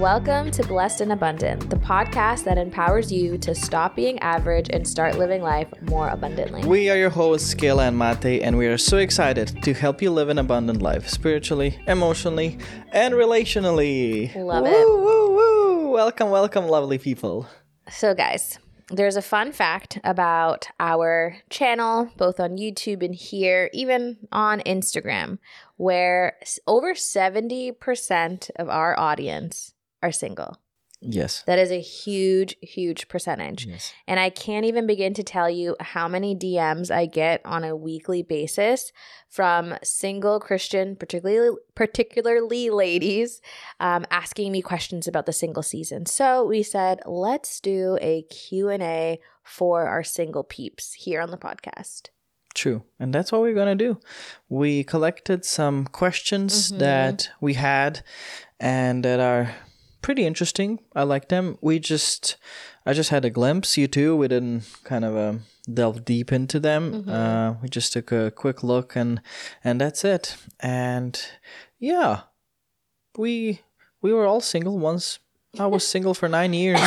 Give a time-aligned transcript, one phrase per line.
[0.00, 4.88] Welcome to Blessed and Abundant, the podcast that empowers you to stop being average and
[4.88, 6.64] start living life more abundantly.
[6.64, 10.10] We are your hosts, Kayla and Mate, and we are so excited to help you
[10.10, 12.56] live an abundant life spiritually, emotionally,
[12.92, 14.34] and relationally.
[14.34, 14.88] Love woo, it.
[14.88, 15.90] Woo, woo.
[15.90, 17.46] Welcome, welcome, lovely people.
[17.90, 18.58] So, guys,
[18.88, 25.36] there's a fun fact about our channel, both on YouTube and here, even on Instagram,
[25.76, 30.56] where over 70% of our audience are single.
[31.02, 31.42] Yes.
[31.46, 33.64] That is a huge, huge percentage.
[33.64, 33.94] Yes.
[34.06, 37.74] And I can't even begin to tell you how many DMs I get on a
[37.74, 38.92] weekly basis
[39.26, 43.40] from single Christian, particularly particularly ladies,
[43.80, 46.04] um, asking me questions about the single season.
[46.04, 52.08] So we said, let's do a Q&A for our single peeps here on the podcast.
[52.52, 52.82] True.
[52.98, 54.00] And that's what we're going to do.
[54.50, 56.78] We collected some questions Mhm.
[56.80, 58.04] that we had
[58.58, 59.54] and that are
[60.02, 60.80] pretty interesting.
[60.94, 61.58] I like them.
[61.60, 62.36] We just,
[62.86, 63.76] I just had a glimpse.
[63.76, 64.16] You too.
[64.16, 67.04] We didn't kind of um, delve deep into them.
[67.04, 67.08] Mhm.
[67.08, 69.20] Uh, we just took a quick look and,
[69.64, 70.36] and that's it.
[70.60, 71.20] And
[71.78, 72.22] yeah,
[73.16, 73.60] we,
[74.02, 75.18] we were all single once.
[75.58, 76.80] I was single for nine years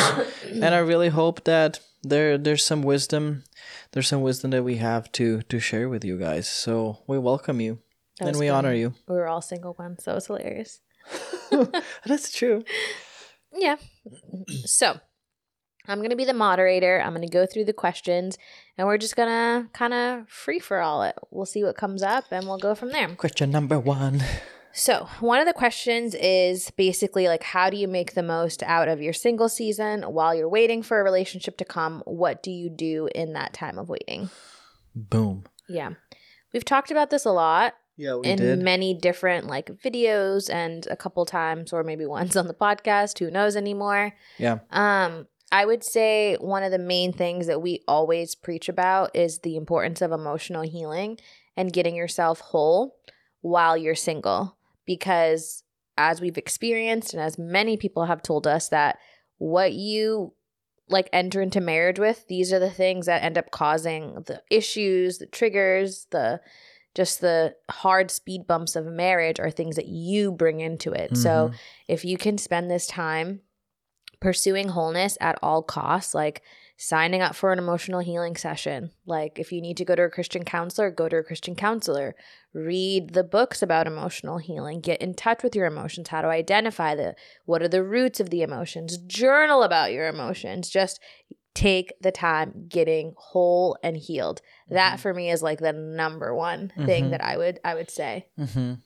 [0.50, 3.44] and I really hope that there there's some wisdom
[3.92, 6.48] there's some wisdom that we have to to share with you guys.
[6.48, 7.78] So we welcome you
[8.20, 8.56] and we fun.
[8.56, 8.94] honor you.
[9.08, 10.80] We were all single once, so it was hilarious.
[12.06, 12.64] That's true.
[13.54, 13.76] Yeah.
[14.64, 14.98] So
[15.86, 17.00] I'm going to be the moderator.
[17.00, 18.38] I'm going to go through the questions
[18.78, 21.14] and we're just going to kind of free for all it.
[21.30, 23.08] We'll see what comes up and we'll go from there.
[23.16, 24.22] Question number one.
[24.76, 28.88] So, one of the questions is basically like, how do you make the most out
[28.88, 32.02] of your single season while you're waiting for a relationship to come?
[32.06, 34.30] What do you do in that time of waiting?
[34.96, 35.44] Boom.
[35.68, 35.90] Yeah.
[36.52, 38.58] We've talked about this a lot Yeah, we in did.
[38.60, 43.30] many different like videos and a couple times or maybe once on the podcast who
[43.30, 44.58] knows anymore yeah.
[44.70, 49.40] um i would say one of the main things that we always preach about is
[49.40, 51.18] the importance of emotional healing
[51.56, 52.96] and getting yourself whole
[53.42, 55.62] while you're single because
[55.96, 58.98] as we've experienced and as many people have told us that
[59.38, 60.32] what you
[60.88, 65.18] like enter into marriage with these are the things that end up causing the issues
[65.18, 66.40] the triggers the
[66.94, 71.16] just the hard speed bumps of marriage are things that you bring into it.
[71.16, 71.54] So Mhm.
[71.88, 73.40] if you can spend this time
[74.20, 76.40] pursuing wholeness at all costs like
[76.76, 80.08] signing up for an emotional healing session like if you need to go to a
[80.10, 82.14] christian counselor go to a christian counselor.
[82.54, 84.80] Read the books about emotional healing.
[84.80, 86.08] Get in touch with your emotions.
[86.08, 87.16] How to identify the
[87.46, 88.96] what are the roots of the emotions?
[88.96, 90.70] Journal about your emotions.
[90.70, 91.00] Just
[91.54, 95.00] take the time getting whole and healed that Mhm.
[95.00, 97.10] for me is like the number one thing Mhm.
[97.10, 98.80] that i would i would say Mhm.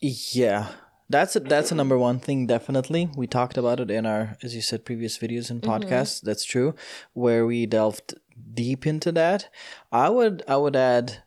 [0.00, 0.68] Yeah.
[1.08, 3.10] That's a, that's a number one thing definitely.
[3.16, 5.68] We talked about it in our as you said previous videos and Mhm.
[5.68, 6.20] podcasts.
[6.20, 6.74] That's true
[7.14, 8.14] where we delved
[8.54, 9.48] deep into that.
[9.90, 11.24] I would I would add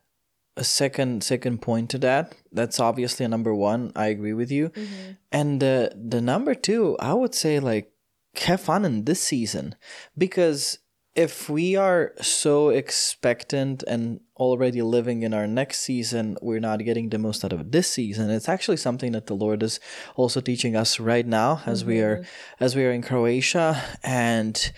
[0.55, 2.33] a second second point to that.
[2.51, 3.91] That's obviously a number 1.
[3.95, 4.71] I agree with you.
[5.33, 7.91] And the the number two, I would say like
[8.41, 9.75] have fun in this season.
[10.17, 10.79] Because
[11.15, 17.09] if we are so expectant and already living in our next season, we're not getting
[17.09, 18.31] the most out of this season.
[18.31, 19.79] It's actually something that the Lord is
[20.15, 22.63] also teaching us right now as we are mm-hmm.
[22.63, 23.81] as we are in Croatia.
[24.01, 24.71] And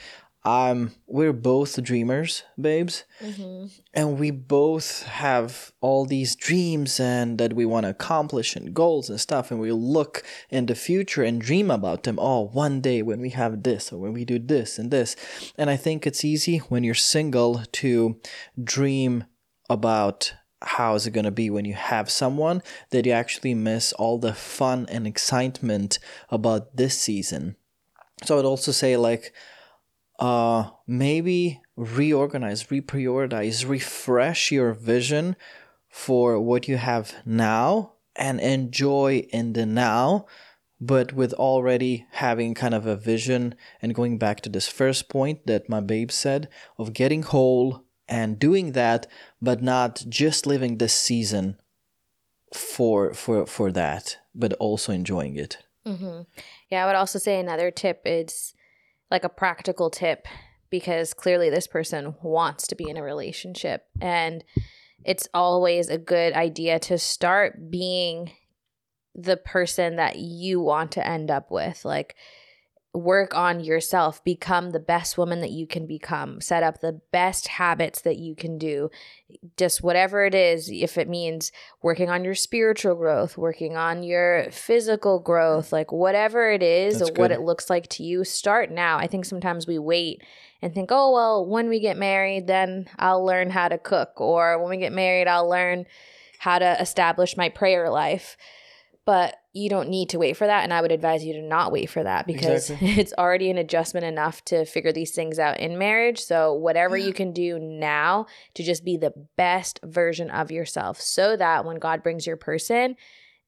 [0.46, 3.04] um we're both dreamers, babes.
[3.22, 3.66] Mm-hmm.
[3.94, 9.10] and we both have all these dreams and that we want to accomplish and goals
[9.10, 9.50] and stuff.
[9.50, 12.20] And we look in the future and dream about them.
[12.22, 15.16] Oh one day when we have this or when we do this and this.
[15.58, 18.20] And i think it's easy when you're single to
[18.64, 19.24] dream
[19.70, 22.62] about how is it going to be when you have someone
[22.92, 27.56] that you actually miss all the fun and excitement about this season.
[28.24, 29.34] So i'd also say like
[30.20, 35.36] uh maybe reorganize reprioritize refresh your vision
[35.90, 40.26] for what you have now and enjoy in the now
[40.80, 45.46] but with already having kind of a vision and going back to this first point
[45.48, 49.08] that my babe said of getting whole and doing that
[49.42, 51.58] but not just living this season
[52.54, 55.58] for for for that but also enjoying it.
[55.86, 56.22] Hmm
[56.70, 58.54] Yeah, I would also say another tip is
[59.16, 60.28] like a practical tip
[60.70, 64.44] because clearly this person wants to be in a relationship and
[65.06, 68.34] it's always a good idea to start being
[69.14, 71.86] the person that you want to end up with.
[71.86, 72.16] Like
[72.96, 77.48] work on yourself, become the best woman that you can become, set up the best
[77.48, 78.90] habits that you can do.
[79.58, 81.52] Just whatever it is, if it means
[81.82, 87.10] working on your spiritual growth, working on your physical growth, like whatever it is, That's
[87.12, 88.98] or what it looks like to you, start now.
[88.98, 90.22] I think sometimes we wait
[90.62, 94.60] and think, oh, well, when we get married, then I'll learn how to cook, or
[94.60, 95.86] when we get married, I'll learn
[96.40, 98.38] how to establish my prayer life.
[99.06, 100.64] But you don't need to wait for that.
[100.64, 102.92] And I would advise you to not wait for that because Exactly.
[103.00, 106.20] it's already an adjustment enough to figure these things out in marriage.
[106.20, 108.26] So, whatever you can do now
[108.56, 112.96] to just be the best version of yourself so that when God brings your person,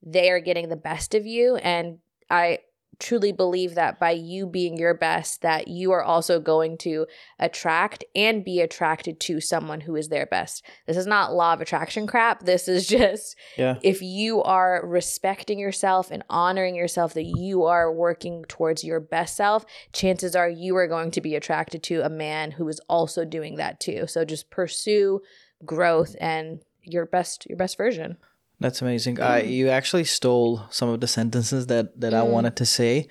[0.04, 1.56] they are getting the best of you.
[1.58, 2.00] And
[2.30, 2.60] I
[3.00, 7.06] truly believe that by you being your best that you are also going to
[7.40, 10.64] attract and be attracted to someone who is their best.
[10.88, 12.44] This is not law of attraction crap.
[12.44, 13.78] This is just Yeah.
[13.84, 19.36] if you are respecting yourself and honoring yourself that you are working towards your best
[19.36, 23.26] self, chances are you are going to be attracted to a man who is also
[23.26, 24.08] doing that too.
[24.08, 25.22] So just pursue
[25.66, 28.18] growth and your best your best version.
[28.60, 29.20] That's amazing.
[29.22, 32.32] I you actually stole some of the sentences that that I Mm.
[32.32, 33.08] wanted to say.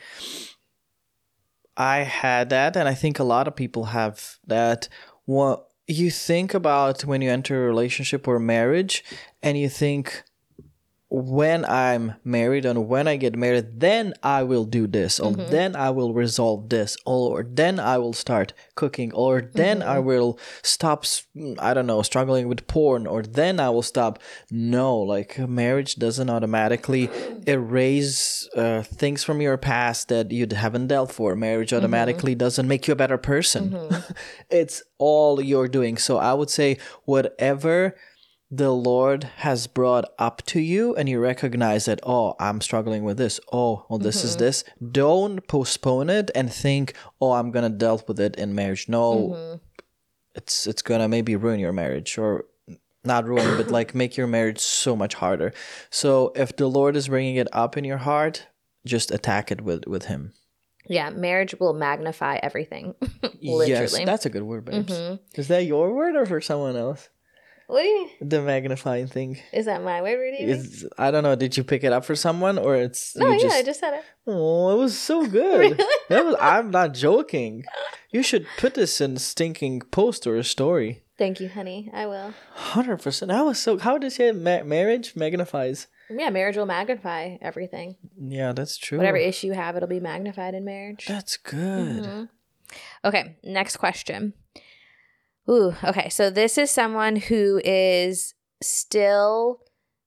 [1.76, 4.88] I had that, and I think a lot of people have that.
[5.26, 9.04] What you think about when you enter a relationship or marriage,
[9.42, 10.22] and you think,
[11.08, 15.50] when I'm married and when I get married, then I will do this, or mm-hmm.
[15.50, 20.06] then I will resolve this, or then I will start cooking, or then I mm-hmm.
[20.06, 24.18] will stop, mm, I don't know, struggling with porn, or then I will stop.
[24.50, 27.50] No, like marriage doesn't automatically mm-hmm.
[27.50, 31.36] erase uh, things from your past that you haven't dealt for.
[31.36, 33.90] Marriage automatically doesn't make you a better person.
[34.50, 35.98] it's all you're doing.
[35.98, 37.94] So I would say, whatever
[38.50, 43.16] the Lord has brought up to you and you recognize that, oh, I'm struggling with
[43.16, 43.40] this.
[43.52, 44.62] Oh, well, this is this.
[44.92, 48.88] Don't postpone it and think, oh, I'm going to deal with it in marriage.
[48.88, 49.58] No,
[50.34, 52.44] it's it's going to maybe ruin your marriage or
[53.04, 55.52] not ruin, but like make your marriage so much harder.
[55.90, 58.46] So if the Lord is bringing it up in your heart,
[58.84, 60.32] just attack it with, with Him.
[60.88, 62.94] Yeah, marriage will magnify everything.
[63.40, 64.92] Yes, that's a good word, babes.
[64.92, 65.18] Mhm.
[65.34, 67.08] Is that your word or for someone else?
[67.68, 68.28] What do you mean?
[68.28, 69.38] The magnifying thing.
[69.52, 70.34] Is that my word?
[70.38, 70.50] Do you?
[70.50, 71.34] Is I don't know.
[71.34, 74.04] Did you pick it up for someone or it's No, yeah, I just said it.
[74.26, 75.76] Oh, it was so good.
[76.08, 76.24] Really?
[76.24, 77.64] Was, I'm not joking.
[78.12, 81.02] You should put this in stinking post or a story.
[81.18, 81.90] Thank you, honey.
[81.92, 82.34] I will.
[82.54, 83.30] Hundred percent.
[83.30, 83.78] That was so.
[83.78, 84.36] How does you say it?
[84.36, 85.86] Ma- marriage magnifies?
[86.08, 87.96] Yeah, marriage will magnify everything.
[88.16, 88.98] Yeah, that's true.
[88.98, 91.06] Whatever issue you have, it'll be magnified in marriage.
[91.08, 92.04] That's good.
[92.04, 92.28] Mhm.
[93.04, 94.34] Okay, next question.
[95.48, 96.08] Ooh, okay.
[96.08, 99.60] So this is someone who is still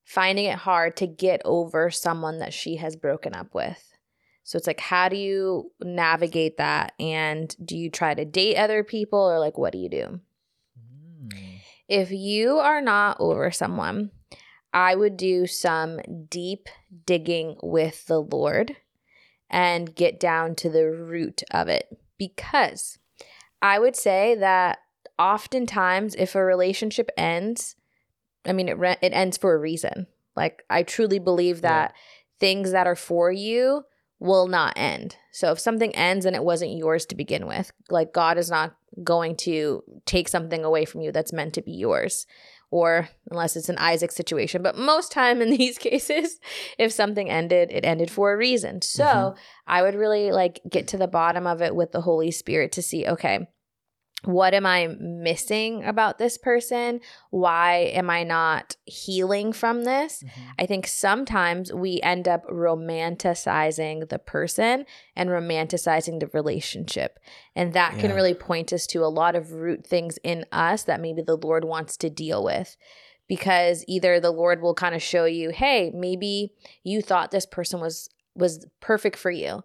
[0.04, 3.94] finding it hard to get over someone that she has broken up with.
[4.44, 6.94] So it's like, how do you navigate that?
[7.00, 10.20] And do you try to date other people or like, what do you do?
[11.28, 11.60] Mm.
[11.88, 14.10] If you are not over someone,
[14.74, 16.68] I would do some deep
[17.06, 18.76] digging with the Lord
[19.50, 21.88] and get down to the root of it.
[22.18, 22.98] Because
[23.62, 24.80] I would say that
[25.20, 27.76] oftentimes, if a relationship ends,
[28.46, 30.08] I mean, it, re- it ends for a reason.
[30.36, 31.94] Like, I truly believe that
[32.40, 33.84] things that are for you
[34.20, 35.18] will not end.
[35.32, 38.76] So if something ends and it wasn't yours to begin with, like God is not
[39.04, 42.26] going to take something away from you that's meant to be yours.
[42.72, 44.62] Or unless it's an Isaac situation.
[44.62, 46.40] But most time in these cases,
[46.78, 48.82] if something ended, it ended for a reason.
[48.82, 49.38] So Mhm.
[49.68, 52.82] I would really like get to the bottom of it with the Holy Spirit to
[52.82, 53.48] see, okay,
[54.26, 57.00] what am I missing about this person?
[57.30, 60.24] Why am I not healing from this?
[60.24, 60.30] Mhm.
[60.60, 64.86] I think sometimes we end up romanticizing the person
[65.16, 67.20] and romanticizing the relationship.
[67.56, 71.02] And that can really point us to a lot of root things in us that
[71.02, 72.76] maybe the Lord wants to deal with.
[73.28, 77.80] Because either the Lord will kind of show you, hey, maybe you thought this person
[77.80, 79.64] was was perfect for you.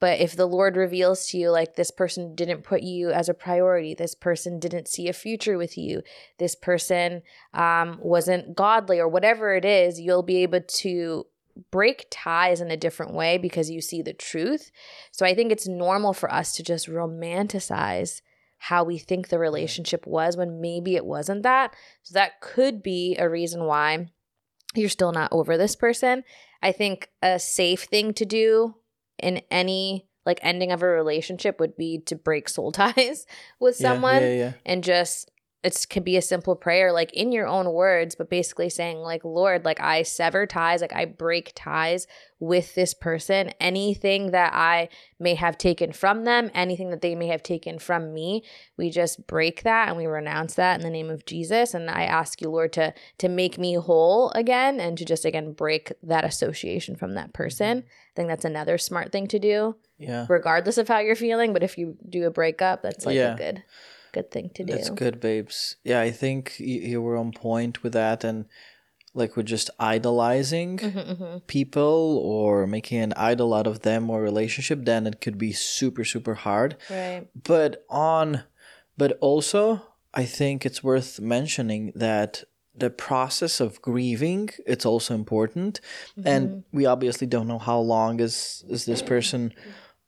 [0.00, 3.34] But if the Lord reveals to you, like, this person didn't put you as a
[3.34, 6.02] priority, this person didn't see a future with you,
[6.38, 11.26] this person um, wasn't godly, or whatever it is, you'll be able to
[11.70, 14.70] break ties in a different way because you see the truth.
[15.12, 18.22] So I think it's normal for us to just romanticize
[18.56, 21.74] how we think the relationship was when maybe it wasn't that.
[22.02, 24.08] So that could be a reason why
[24.74, 26.24] you're still not over this person.
[26.62, 28.76] I think a safe thing to do
[29.22, 33.26] in any like ending of a relationship would be to break soul ties
[33.58, 34.52] with Yeah, someone Yeah, yeah.
[34.66, 35.29] and just
[35.62, 39.24] it could be a simple prayer like in your own words but basically saying like
[39.24, 42.06] lord like i sever ties like i break ties
[42.38, 44.88] with this person anything that i
[45.18, 48.42] may have taken from them anything that they may have taken from me
[48.78, 52.04] we just break that and we renounce that in the name of jesus and i
[52.04, 56.24] ask you lord to to make me whole again and to just again break that
[56.24, 57.86] association from that person mm-hmm.
[57.86, 60.24] i think that's another smart thing to do Yeah.
[60.30, 63.34] regardless of how you're feeling but if you do a breakup that's like Yeah.
[63.34, 63.62] a good
[64.12, 65.76] good thing to do That's good, babes.
[65.84, 68.46] Yeah, I think you, you were on point with that, and
[69.14, 71.42] like with just idolizing Mhm, mhm.
[71.46, 76.04] people or making an idol out of them or relationship, then it could be super,
[76.04, 76.76] super hard.
[76.88, 78.44] right But on,
[78.96, 79.82] but also,
[80.14, 85.80] I think it's worth mentioning that the process of grieving it's also important
[86.24, 89.52] and we obviously don't know how long is is this person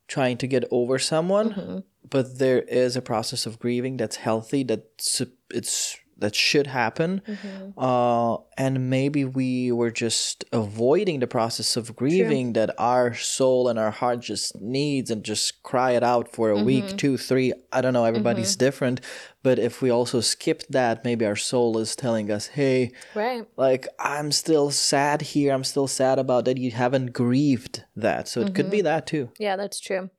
[0.06, 1.82] trying to get over someone Mhm.
[2.09, 7.21] But there is a process of grieving that's healthy that's it's that should happen.
[7.26, 7.73] Mhm.
[7.76, 13.76] uh and maybe we were just avoiding the process of grieving that our soul and
[13.78, 16.64] our heart just needs and just cry it out for a Mm-hmm.
[16.66, 19.00] week two three i don't know everybody's different.
[19.42, 23.44] But if we also skip that maybe our soul is telling us hey right.
[23.56, 25.52] like i'm still sad here.
[25.52, 28.28] I'm still sad about that you haven't grieved that.
[28.28, 29.30] So it could be that too.
[29.40, 30.11] Yeah, that's true.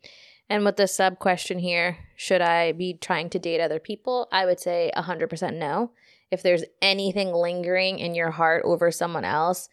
[0.54, 4.28] And with the sub question here, should I be trying to date other people?
[4.32, 5.94] I would say 100% no.
[6.30, 9.68] If there's anything lingering in your heart over someone else,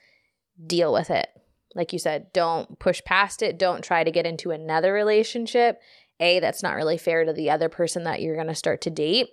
[0.67, 1.29] deal with it.
[1.75, 3.59] Like you said, don't push past it.
[3.59, 5.83] Don't try to get into another relationship.
[6.19, 8.91] A, that's not really fair to the other person that you're going to start to
[8.91, 9.29] date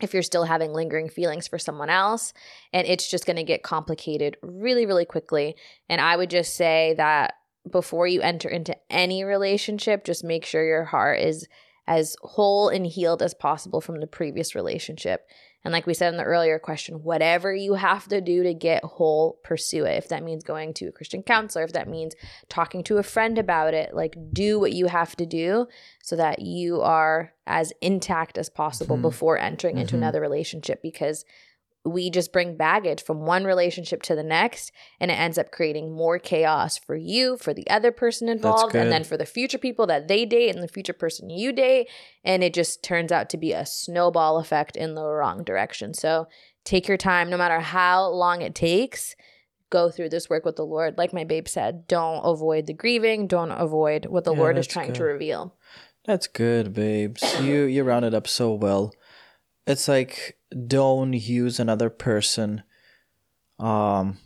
[0.00, 2.32] if you're still having lingering feelings for someone else.
[2.72, 5.56] And it's just going to get complicated really, really quickly.
[5.90, 7.34] And I would just say that
[7.68, 11.46] before you enter into any relationship, just make sure your heart is
[11.86, 15.26] as whole and healed as possible from the previous relationship.
[15.64, 18.82] And like we said in the earlier question, whatever you have to do to get
[18.84, 19.96] whole, pursue it.
[19.98, 22.14] If that means going to a Christian counselor, if that means
[22.48, 25.66] talking to a friend about it, like do what you have to do
[26.02, 29.02] so that you are as intact as possible Mhm.
[29.02, 29.98] before entering into Mhm.
[29.98, 31.24] another relationship because
[31.84, 35.94] we just bring baggage from one relationship to the next and it ends up creating
[35.94, 39.86] more chaos for you for the other person involved and then for the future people
[39.86, 41.88] that they date and the future person you date
[42.22, 45.94] and it just turns out to be a snowball effect in the wrong direction.
[45.94, 46.28] So
[46.64, 49.16] take your time no matter how long it takes
[49.70, 50.98] go through this work with the lord.
[50.98, 54.66] Like my babe said don't avoid the grieving don't avoid what the Yeah, lord is
[54.66, 55.54] trying to reveal.
[56.04, 57.22] That's good, babes.
[57.40, 58.92] You you rounded up so well.
[59.66, 62.62] It's like don't use another person
[63.58, 64.18] um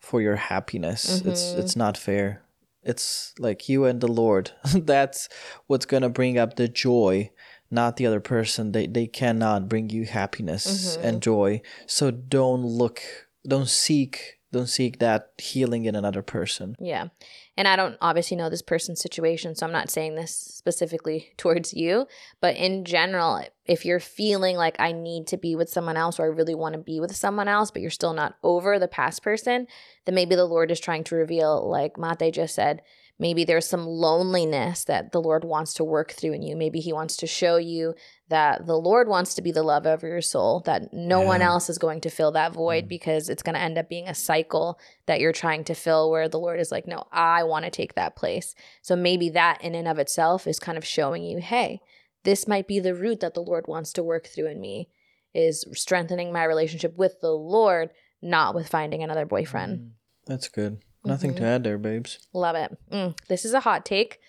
[0.00, 1.20] for your happiness.
[1.24, 1.58] It's Mhm.
[1.58, 2.42] it's not fair.
[2.82, 4.52] It's like you and the Lord.
[4.74, 5.28] That's
[5.66, 7.30] what's gonna bring up the joy,
[7.70, 8.72] not the other person.
[8.72, 11.04] They they cannot bring you happiness Mhm.
[11.04, 11.60] and joy.
[11.86, 13.02] So don't look
[13.46, 16.74] don't seek don't seek that healing in another person.
[16.78, 17.08] Yeah.
[17.56, 21.74] And I don't obviously know this person's situation, so I'm not saying this specifically towards
[21.74, 22.06] you.
[22.40, 26.24] But in general, if you're feeling like I need to be with someone else or
[26.24, 29.22] I really want to be with someone else, but you're still not over the past
[29.22, 29.66] person,
[30.06, 32.80] then maybe the Lord is trying to reveal, like Mate just said,
[33.18, 36.56] maybe there's some loneliness that the Lord wants to work through in you.
[36.56, 37.94] Maybe He wants to show you
[38.28, 41.70] that the Lord wants to be the love of your soul, that no one else
[41.70, 42.88] is going to fill that void Mm.
[42.88, 46.28] because it's going to end up being a cycle that you're trying to fill where
[46.28, 48.54] the Lord is like, no, I want to take that place.
[48.82, 51.80] So maybe that in and of itself is kind of showing you, hey,
[52.24, 54.90] this might be the root that the Lord wants to work through in me,
[55.34, 59.78] is strengthening my relationship with the Lord, not with finding another boyfriend.
[59.78, 59.90] Mm,
[60.26, 60.82] That's good.
[61.04, 61.46] Nothing to Mhm.
[61.46, 62.18] add there, babes.
[62.34, 62.76] Love it.
[62.90, 64.20] Mm, this is a hot take.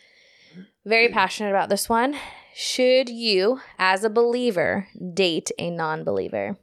[0.85, 2.15] Very passionate about this one.
[2.53, 6.57] Should you, as a believer, date a non believer?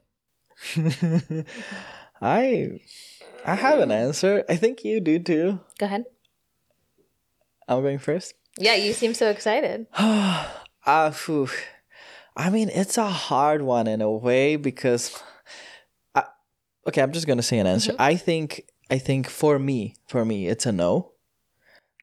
[2.21, 2.81] I
[3.45, 4.45] I have an answer.
[4.49, 5.61] I think you do too.
[5.79, 6.05] Go ahead.
[7.69, 8.35] I'm going first.
[8.59, 9.87] Yeah, you seem so excited.
[10.89, 11.49] Ah, phew.
[12.37, 15.21] I mean, it's a hard one in a way because,
[16.15, 16.23] I,
[16.87, 17.91] okay, I'm just gonna say an answer.
[17.93, 17.97] Mhm.
[17.99, 21.11] I think, I think for me, for me, it's a no.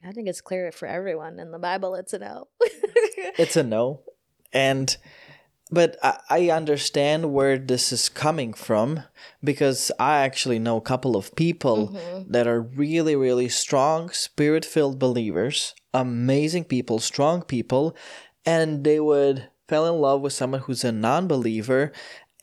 [0.05, 1.39] I think it's clear for everyone.
[1.39, 2.49] In the Bible, it's a no.
[3.37, 4.01] It's a no,
[4.51, 4.95] and
[5.71, 9.03] but I, I understand where this is coming from
[9.43, 12.31] because I actually know a couple of people Mhm.
[12.31, 17.95] that are really, really strong, spirit filled believers, amazing people, strong people,
[18.45, 21.91] and they would fell in love with someone who's a non believer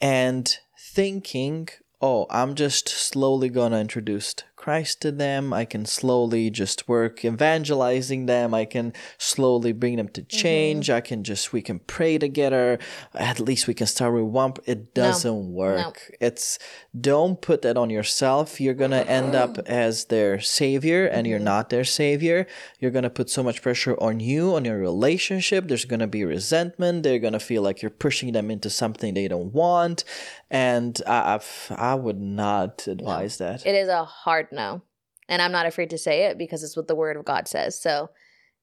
[0.00, 0.59] and
[0.95, 1.69] thinking,
[2.00, 5.55] oh, I'm just slowly gonna introduce Christ to them.
[5.55, 8.52] I can slowly just work evangelizing them.
[8.52, 10.88] I can slowly bring them to change.
[10.88, 10.97] Mm-hmm.
[10.99, 12.79] I can just, we can pray together.
[13.14, 14.52] At least we can start with one.
[14.67, 15.49] It doesn't no.
[15.49, 16.11] work.
[16.11, 16.26] No.
[16.26, 16.59] It's,
[17.00, 18.61] don't put that on yourself.
[18.61, 21.31] You're going to end up as their savior and mm-hmm.
[21.31, 22.47] you're not their savior.
[22.79, 25.69] You're going to put so much pressure on you, on your relationship.
[25.69, 27.02] There's going to be resentment.
[27.02, 30.05] They're going to feel like you're pushing them into something they don't want.
[30.50, 33.47] And I, I've, I would not advise no.
[33.47, 33.64] that.
[33.64, 34.83] It is a hard no.
[35.28, 37.80] And I'm not afraid to say it because it's what the word of God says.
[37.80, 38.11] So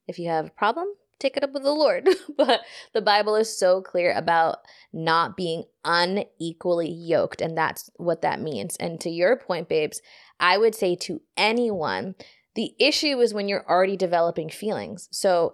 [0.07, 0.87] if you have a problem,
[1.19, 2.09] take it up with the Lord.
[2.37, 2.61] but
[2.93, 4.59] the Bible is so clear about
[4.91, 7.41] not being unequally yoked.
[7.41, 8.75] And that's what that means.
[8.77, 10.01] And to your point, babes,
[10.39, 12.15] I would say to anyone,
[12.55, 15.07] the issue is when you're already developing feelings.
[15.11, 15.53] So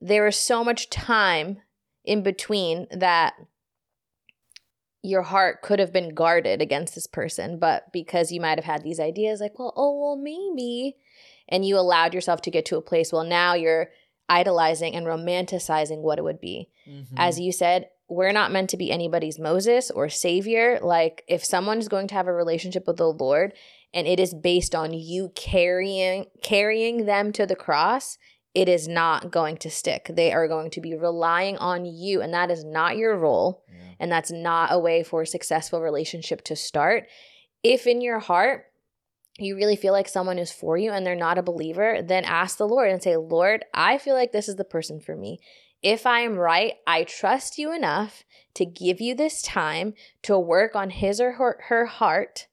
[0.00, 1.58] there is so much time
[2.04, 3.34] in between that
[5.02, 8.82] your heart could have been guarded against this person, but because you might have had
[8.82, 10.96] these ideas like, well, oh, well, maybe,
[11.48, 13.90] and you allowed yourself to get to a place, well, now you're
[14.28, 16.68] idolizing and romanticizing what it would be.
[16.88, 17.14] Mm-hmm.
[17.16, 20.78] As you said, we're not meant to be anybody's Moses or savior.
[20.80, 23.54] Like, if someone is going to have a relationship with the Lord
[23.92, 28.18] and it is based on you carrying carrying them to the cross,
[28.54, 30.10] it is not going to stick.
[30.12, 33.64] They are going to be relying on you, and that is not your role.
[33.68, 33.78] Yeah.
[34.00, 37.06] And that's not a way for a successful relationship to start.
[37.62, 38.66] If in your heart,
[39.38, 42.58] you really feel like someone is for you and they're not a believer, then ask
[42.58, 45.38] the Lord and say, Lord, I feel like this is the person for me.
[45.82, 50.76] If I am right, I trust you enough to give you this time to work
[50.76, 52.46] on his or her, her heart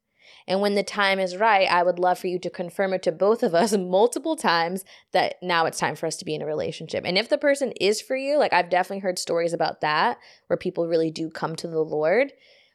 [0.50, 3.12] and when the time is right, I would love for you to confirm it to
[3.12, 6.46] both of us multiple times that now it's time for us to be in a
[6.46, 7.03] relationship.
[7.06, 10.58] And if the person is for you, like I've definitely heard stories about that where
[10.58, 12.34] people really do come to the Lord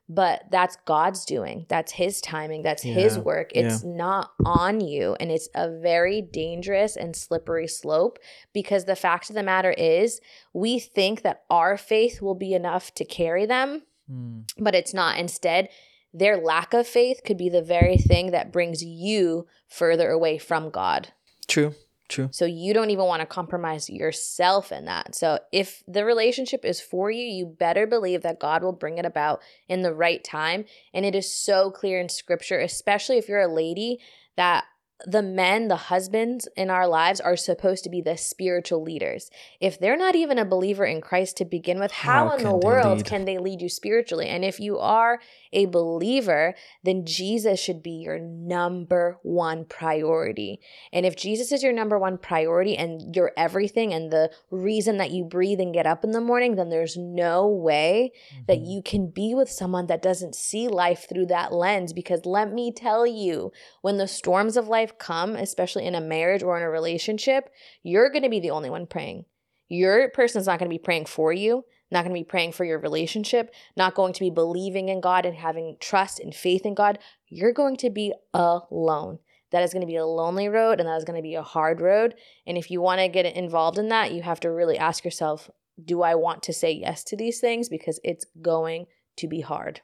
[0.08, 1.64] but that's God's doing.
[1.68, 2.62] That's his timing.
[2.62, 3.50] That's yeah, his work.
[3.54, 3.90] It's yeah.
[3.90, 5.16] not on you.
[5.18, 8.18] And it's a very dangerous and slippery slope
[8.52, 10.20] because the fact of the matter is,
[10.52, 14.44] we think that our faith will be enough to carry them, mm.
[14.58, 15.18] but it's not.
[15.18, 15.70] Instead,
[16.14, 20.70] their lack of faith could be the very thing that brings you further away from
[20.70, 21.12] God.
[21.48, 21.74] True.
[22.08, 22.28] True.
[22.32, 25.14] So you don't even want to compromise yourself in that.
[25.14, 29.06] So if the relationship is for you, you better believe that God will bring it
[29.06, 30.66] about in the right time.
[30.92, 34.00] And it is so clear in scripture, especially if you're a lady,
[34.36, 34.64] that
[35.06, 39.28] the men, the husbands in our lives are supposed to be the spiritual leaders.
[39.60, 42.56] If they're not even a believer in Christ to begin with, how, how in the
[42.56, 44.28] world can they lead you spiritually?
[44.28, 45.20] And if you are
[45.52, 50.60] a believer, then Jesus should be your number one priority.
[50.92, 55.10] And if Jesus is your number one priority and your everything and the reason that
[55.10, 58.44] you breathe and get up in the morning, then there's no way mm-hmm.
[58.46, 61.92] that you can be with someone that doesn't see life through that lens.
[61.92, 66.42] Because let me tell you, when the storms of life come, especially in a marriage
[66.42, 67.50] or in a relationship,
[67.82, 69.24] you're going to be the only one praying.
[69.68, 72.64] Your person's not going to be praying for you, not going to be praying for
[72.64, 76.74] your relationship, not going to be believing in God and having trust and faith in
[76.74, 76.98] God.
[77.28, 79.18] You're going to be alone.
[79.52, 81.42] That is going to be a lonely road and that is going to be a
[81.42, 82.14] hard road.
[82.46, 85.48] And if you want to get involved in that, you have to really ask yourself
[85.82, 87.68] do I want to say yes to these things?
[87.68, 89.80] Because it's going to be hard.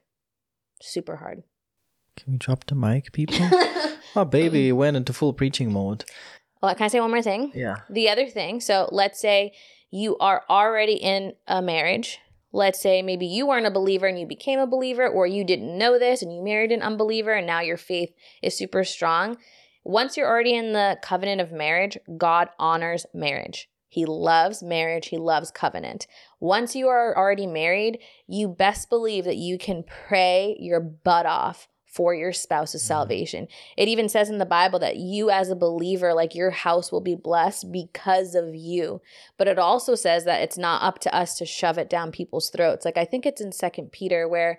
[0.81, 1.43] Super hard.
[2.23, 3.39] Can we drop the mic, people?
[4.17, 6.05] oh, baby went into full preaching mode.
[6.63, 7.53] Well, can I say one more thing?
[7.55, 7.77] Yeah.
[7.89, 9.53] The other thing, so let's say
[9.91, 12.19] you are already in a marriage.
[12.53, 15.79] Let's say maybe you weren't a believer and you became a believer, or you didn't
[15.79, 19.39] know this and you married an unbeliever and now your faith is super strong.
[19.83, 23.71] Once you're already in the covenant of marriage, God honors marriage.
[23.89, 25.09] He loves marriage.
[25.09, 26.07] He loves covenant.
[26.39, 31.67] Once you are already married, you best believe that you can pray your butt off
[31.91, 32.89] for your spouse's mm-hmm.
[32.89, 33.49] salvation.
[33.77, 37.01] It even says in the Bible that you, as a believer, like your house will
[37.01, 39.03] be blessed because of you.
[39.37, 42.51] But it also says that it's not up to us to shove it down people's
[42.51, 42.85] throats.
[42.85, 44.59] Like I think it's in Second Peter where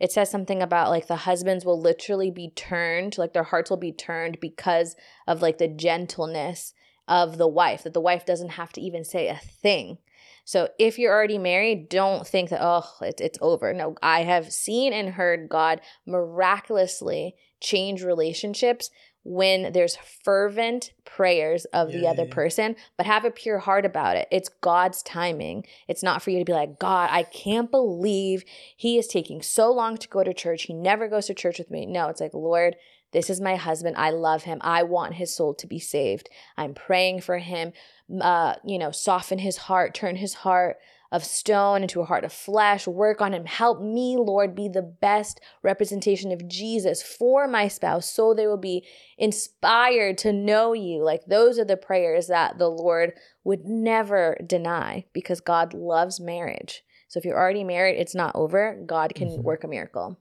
[0.00, 3.76] it says something about like the husbands will literally be turned, like their hearts will
[3.76, 4.96] be turned because
[5.28, 6.74] of like the gentleness
[7.06, 9.98] of the wife, that the wife doesn't have to even say a thing.
[10.44, 13.72] So if you're already married, don't think that, oh, it's, it's over.
[13.72, 18.90] No, I have seen and heard God miraculously change relationships
[19.24, 22.34] when there's fervent prayers of yeah, the other yeah.
[22.34, 24.26] person, but have a pure heart about it.
[24.32, 25.64] It's God's timing.
[25.86, 28.44] It's not for you to be like, God, I can't believe
[28.76, 30.64] he is taking so long to go to church.
[30.64, 31.86] He never goes to church with me.
[31.86, 32.74] No, it's like, Lord,
[33.12, 33.96] this is my husband.
[33.96, 34.58] I love him.
[34.62, 36.28] I want his soul to be saved.
[36.56, 37.72] I'm praying for him
[38.20, 40.76] uh, you know, soften his heart, turn his heart
[41.12, 42.86] of stone into a heart of flesh.
[42.86, 43.44] Work on him.
[43.44, 48.56] Help me, Lord, be the best representation of Jesus for my spouse so they will
[48.56, 48.86] be
[49.18, 51.04] inspired to know you.
[51.04, 53.12] Like those are the prayers that the Lord
[53.44, 56.82] would never deny because God loves marriage.
[57.08, 58.82] So if you're already married, it's not over.
[58.86, 59.42] God can mm-hmm.
[59.42, 60.18] work a miracle.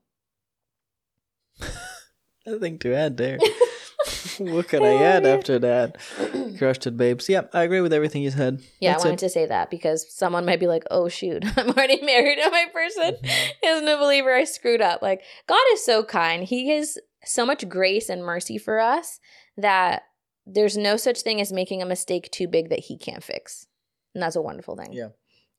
[2.45, 3.39] Nothing to add there.
[4.39, 5.97] what can I add after that?
[6.57, 7.29] Crushed it, babes.
[7.29, 8.61] Yeah, I agree with everything you said.
[8.79, 9.27] Yeah, That's I wanted it.
[9.27, 12.65] to say that because someone might be like, oh, shoot, I'm already married and my
[12.73, 13.49] person mm-hmm.
[13.65, 14.33] isn't a believer.
[14.33, 15.01] I screwed up.
[15.01, 16.43] Like, God is so kind.
[16.43, 19.19] He has so much grace and mercy for us
[19.57, 20.03] that
[20.45, 23.67] there's no such thing as making a mistake too big that He can't fix.
[24.13, 24.93] And that's a wonderful thing.
[24.93, 25.09] Yeah.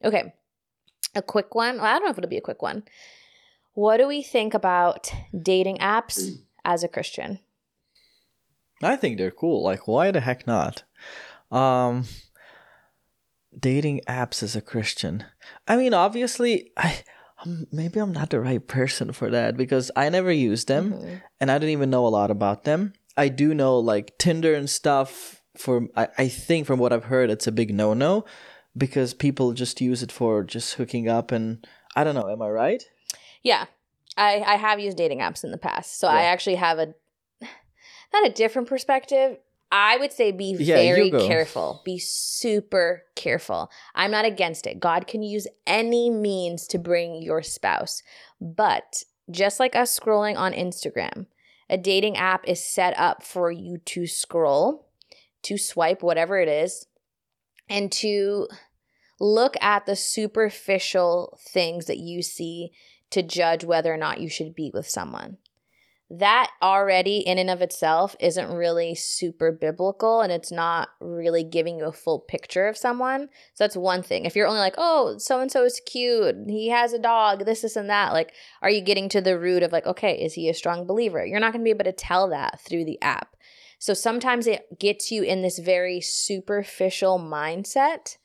[0.05, 0.35] Okay.
[1.15, 1.77] A quick one.
[1.77, 2.85] Well, I don't know if it'll be a quick one.
[3.75, 6.31] What do we think about dating apps
[6.65, 7.39] as a Christian?
[8.83, 9.63] I think they're cool.
[9.63, 10.83] Like, why the heck not?
[11.51, 12.05] Um,
[13.59, 15.25] dating apps as a Christian.
[15.69, 17.03] I mean, obviously, I
[17.45, 21.15] um, maybe I'm not the right person for that because I never used them mm-hmm.
[21.41, 22.93] and I don't even know a lot about them.
[23.17, 25.43] I do know like Tinder and stuff.
[25.57, 28.25] For I, I think from what I've heard, it's a big no no
[28.77, 32.31] because people just use it for just hooking up and I don't know.
[32.31, 32.83] Am I right?
[33.43, 33.67] Yeah,
[34.17, 36.15] I I have used dating apps in the past, so yeah.
[36.15, 36.95] I actually have a
[38.13, 39.39] not a different perspective.
[39.71, 41.81] I would say be yeah, very careful.
[41.83, 43.71] Be super careful.
[43.95, 44.81] I'm not against it.
[44.81, 48.03] God can use any means to bring your spouse.
[48.39, 51.27] But just like us scrolling on Instagram,
[51.71, 54.89] a dating app is set up for you to scroll,
[55.45, 56.87] to swipe, whatever it is,
[57.71, 58.49] and to
[59.19, 62.73] look at the superficial things that you see
[63.09, 65.39] to judge whether or not you should be with someone
[66.19, 71.79] that already in and of itself isn't really super biblical and it's not really giving
[71.79, 73.29] you a full picture of someone.
[73.55, 74.27] So that's one thing.
[74.27, 77.63] If you're only like, oh, so and so is cute, he has a dog, this,
[77.63, 80.51] this, and that, like, are you getting to the root of like, okay, is he
[80.51, 81.25] a strong believer?
[81.25, 83.35] You're not going to be able to tell that through the app.
[83.79, 88.19] So sometimes it gets you in this very superficial mindset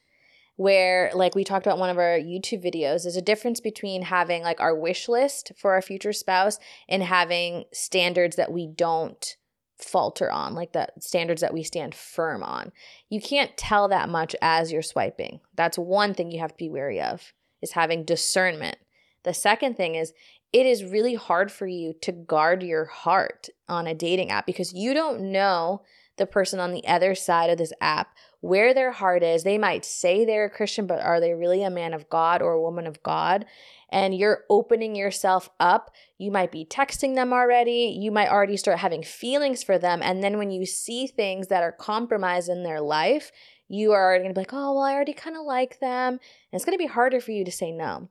[0.58, 4.44] where like we talked about one of our YouTube videos, there's a difference between having
[4.44, 9.38] like our wish list for our future spouse and having standards that we don't
[9.78, 12.72] falter on, like the standards that we stand firm on.
[13.10, 15.40] You can't tell that much as you're swiping.
[15.56, 18.78] That's one thing you have to be wary of is having discernment.
[19.24, 20.14] The second thing is
[20.52, 24.74] it is really hard for you to guard your heart on a dating app because
[24.74, 25.84] you don't know
[26.18, 29.44] the person on the other side of this app where their heart is.
[29.44, 32.54] They might say they're a Christian, but are they really a man of God or
[32.54, 33.46] a woman of God?
[33.90, 35.92] And you're opening yourself up.
[36.18, 37.96] You might be texting them already.
[37.98, 40.02] You might already start having feelings for them.
[40.04, 43.32] And then when you see things that are compromised in their life,
[43.70, 46.14] you are going to be like, oh, well, I already kind of like them.
[46.14, 46.20] And
[46.54, 48.10] it's going to be harder for you to say no.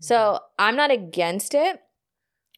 [0.00, 0.44] So mm-hmm.
[0.58, 1.80] I'm not against it.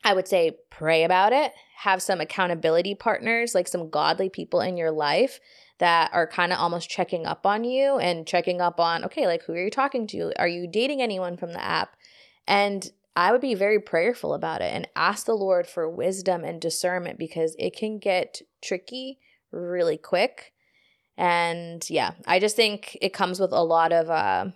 [0.07, 4.77] I would say pray about it, have some accountability partners, like some godly people in
[4.77, 5.41] your life
[5.79, 9.43] that are kind of almost checking up on you and checking up on, okay, like
[9.45, 10.33] who are you talking to?
[10.39, 11.97] Are you dating anyone from the app?
[12.47, 16.61] And I would be very prayerful about it and ask the Lord for wisdom and
[16.61, 19.19] discernment because it can get tricky
[19.53, 20.53] really quick.
[21.17, 24.47] And yeah, I just think it comes with a lot of uh,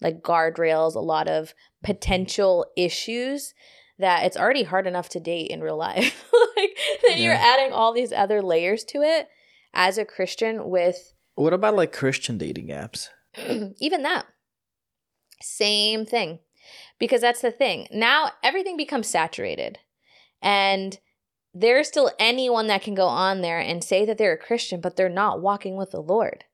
[0.00, 3.54] like guardrails, a lot of potential issues
[3.98, 6.24] that it's already hard enough to date in real life.
[6.56, 7.24] like then yeah.
[7.24, 9.28] you're adding all these other layers to it
[9.74, 13.08] as a Christian with What about like Christian dating apps?
[13.78, 14.26] even that.
[15.40, 16.40] Same thing.
[16.98, 17.88] Because that's the thing.
[17.90, 19.78] Now everything becomes saturated.
[20.40, 20.98] And
[21.54, 24.96] there's still anyone that can go on there and say that they're a Christian, but
[24.96, 26.44] they're not walking with the Lord.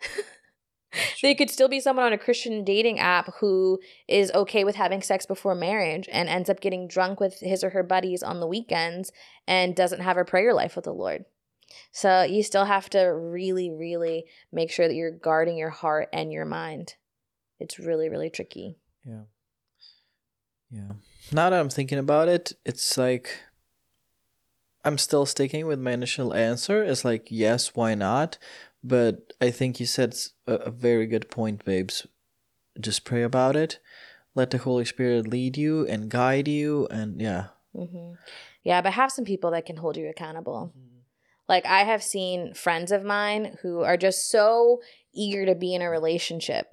[1.22, 5.02] they could still be someone on a Christian dating app who is okay with having
[5.02, 8.46] sex before marriage and ends up getting drunk with his or her buddies on the
[8.46, 9.12] weekends
[9.46, 11.24] and doesn't have a prayer life with the Lord.
[11.92, 16.32] So you still have to really, really make sure that you're guarding your heart and
[16.32, 16.94] your mind.
[17.58, 18.78] It's really, really tricky.
[19.04, 19.22] Yeah.
[20.70, 20.92] Yeah.
[21.32, 23.42] Now that I'm thinking about it, it's like
[24.84, 26.82] I'm still sticking with my initial answer.
[26.82, 28.38] It's like, yes, why not?
[28.82, 30.14] But I think you said
[30.46, 32.06] a, a very good point, babes.
[32.80, 33.78] Just pray about it.
[34.34, 36.86] Let the Holy Spirit lead you and guide you.
[36.90, 37.48] And yeah.
[37.76, 38.14] Mm-hmm.
[38.62, 40.72] Yeah, but have some people that can hold you accountable.
[40.76, 40.89] Mm-hmm
[41.50, 44.80] like, I have seen friends of mine who are just so
[45.12, 46.68] eager to be in a relationship.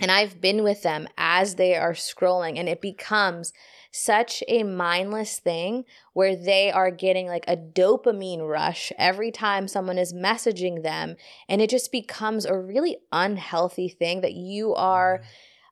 [0.00, 3.52] And I've been with them as they are scrolling, and it becomes
[3.92, 5.84] such a mindless thing
[6.14, 11.16] where they are getting like a dopamine rush every time someone is messaging them.
[11.46, 15.22] And it just becomes a really unhealthy thing that you are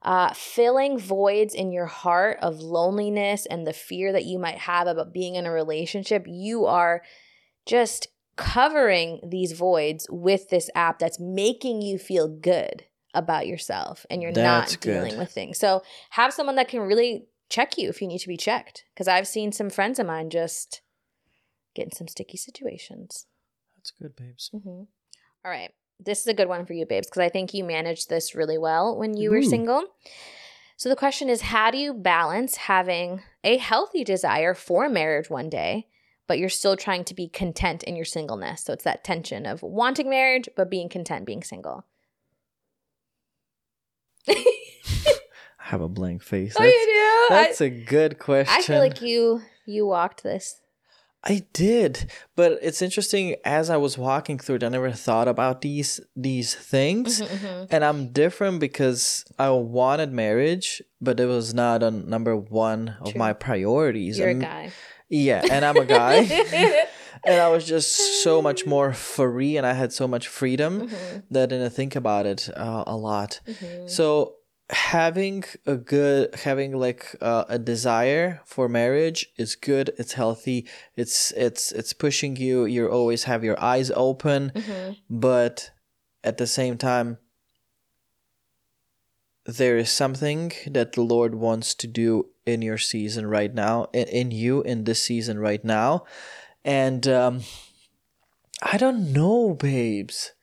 [0.03, 4.85] uh, filling voids in your heart of loneliness and the fear that you might have
[4.85, 7.01] about being in a relationship, you are
[7.65, 8.07] just
[8.39, 14.31] covering these voids with this app that's making you feel good about yourself and you're
[14.31, 15.19] That's not dealing good.
[15.19, 15.57] with things.
[15.57, 18.85] So have someone that can really check you if you need to be checked.
[18.93, 20.81] Because I've seen some friends of mine just
[21.75, 23.25] get in some sticky situations.
[23.75, 24.51] That's good, babes.
[24.53, 24.69] Mm-hmm.
[24.69, 25.71] All right.
[25.99, 28.57] This is a good one for you, babes, because I think you managed this really
[28.57, 29.83] well when you were single.
[30.77, 35.49] So the question is how do you balance having a healthy desire for marriage one
[35.49, 35.87] day,
[36.29, 38.63] but you're still trying to be content in your singleness?
[38.63, 41.83] So it's that tension of wanting marriage, but being content being single.
[44.29, 44.35] I
[45.57, 46.55] have a blank face.
[46.57, 47.35] oh, That's, you do?
[47.35, 48.55] that's I, a good question.
[48.57, 50.61] I feel like you you walked this.
[51.23, 53.35] I did, but it's interesting.
[53.43, 57.83] As I was walking through it, I never thought about these these things, Mhm, and
[57.83, 63.19] I'm different because I wanted marriage, but it was not a number one of True.
[63.19, 64.17] my priorities.
[64.19, 64.71] You're a guy.
[65.09, 66.19] Yeah, and I'm a guy,
[67.25, 71.23] and I was just so much more free, and I had so much freedom Mhm,
[71.31, 73.39] that I didn't think about it uh, a lot.
[73.47, 73.89] mhm.
[73.89, 74.35] So
[74.69, 81.31] having a good having like uh, a desire for marriage is good it's healthy it's
[81.31, 84.95] it's it's pushing you you always have your eyes open Mhm.
[85.09, 85.71] but
[86.23, 87.17] at the same time
[89.45, 94.07] there is something that the lord wants to do in your season right now in,
[94.07, 96.03] in you in this season right now
[96.65, 97.41] and um
[98.61, 100.33] i don't know babes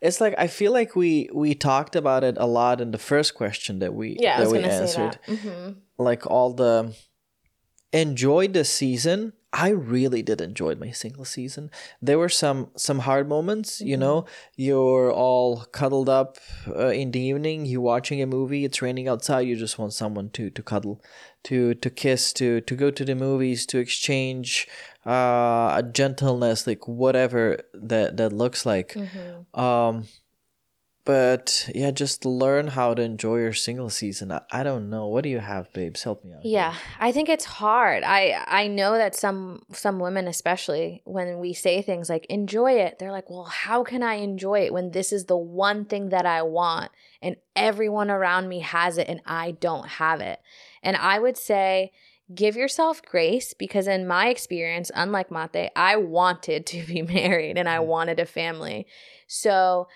[0.00, 3.34] it's like i feel like we we talked about it a lot in the first
[3.34, 5.34] question that we Yeah, that we answered that.
[5.34, 5.76] Mhm.
[5.98, 6.94] like all the
[7.92, 11.70] enjoy the season i really did enjoy my single season
[12.02, 14.00] there were some some hard moments you Mhm.
[14.04, 14.24] know
[14.56, 16.38] you're all cuddled up
[16.68, 20.28] uh, in the evening You're watching a movie it's raining outside you just want someone
[20.30, 20.96] to to cuddle
[21.44, 24.66] to to kiss to to go to the movies to exchange
[25.06, 27.42] uh a gentleness like whatever
[27.92, 29.60] that that looks like Mhm.
[29.66, 30.04] um
[31.04, 35.24] but yeah just learn how to enjoy your single season i, I don't know what
[35.24, 36.52] do you have babes help me out here.
[36.52, 38.02] Yeah, I think it's hard.
[38.04, 42.98] I I know that some some women especially when we say things like enjoy it,
[42.98, 46.26] they're like, "Well, how can I enjoy it when this is the one thing that
[46.26, 46.90] I want
[47.22, 50.40] and everyone around me has it and I don't have it?"
[50.82, 51.92] And I would say
[52.34, 57.68] give yourself grace because in my experience, unlike Mate, I wanted to be married and
[57.68, 57.86] I Mhm.
[57.86, 58.86] wanted a family.
[59.26, 59.88] So,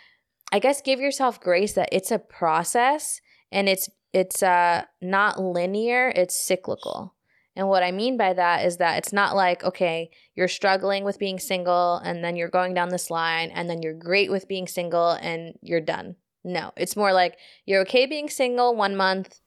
[0.53, 3.21] I guess give yourself grace that it's a process
[3.53, 7.15] and it's it's uh not linear, it's cyclical.
[7.55, 11.19] And what I mean by that is that it's not like, okay, you're struggling with
[11.19, 14.69] being single and then you're going down this line and then you're great with being
[14.69, 16.15] single and you're done.
[16.45, 19.41] No, it's more like you're okay being single one month,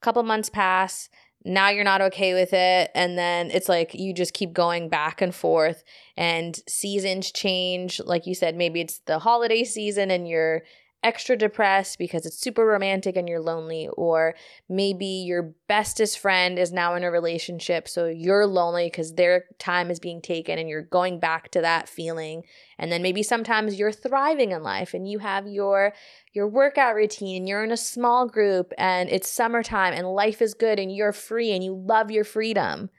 [0.00, 1.08] a couple months pass,
[1.46, 2.90] now you're not okay with it.
[2.94, 5.84] And then it's like you just keep going back and forth
[6.16, 8.00] and seasons change.
[8.00, 10.64] Like you said, maybe it's the holiday season and you're
[11.06, 14.34] extra depressed because it's super romantic and you're lonely or
[14.68, 19.88] maybe your bestest friend is now in a relationship so you're lonely because their time
[19.88, 22.42] is being taken and you're going back to that feeling.
[22.76, 25.92] And then maybe sometimes you're thriving in life and you have your
[26.32, 30.54] your workout routine and you're in a small group and it's summertime and life is
[30.54, 32.90] good and you're free and you love your freedom.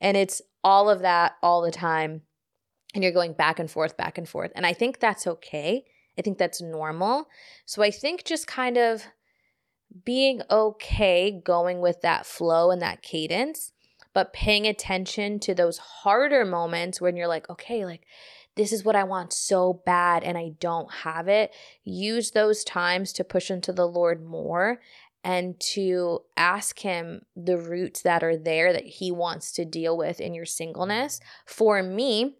[0.00, 2.22] And it's all of that all the time.
[2.92, 4.50] And you're going back and forth back and forth.
[4.56, 5.84] And i think that's okay
[6.18, 7.28] I think that's normal.
[7.64, 9.04] So I think just kind of
[10.04, 13.72] being okay going with that flow and that cadence,
[14.14, 18.06] but paying attention to those harder moments when you're like, okay, like
[18.56, 21.52] this is what I want so bad and I don't have it.
[21.84, 24.80] Use those times to push into the Lord more
[25.24, 30.20] and to ask Him the roots that are there that He wants to deal with
[30.20, 31.20] in your singleness.
[31.46, 32.36] For me,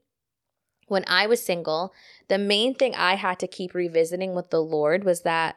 [0.88, 1.94] when I was single,
[2.32, 5.56] the main thing I had to keep revisiting with the Lord was that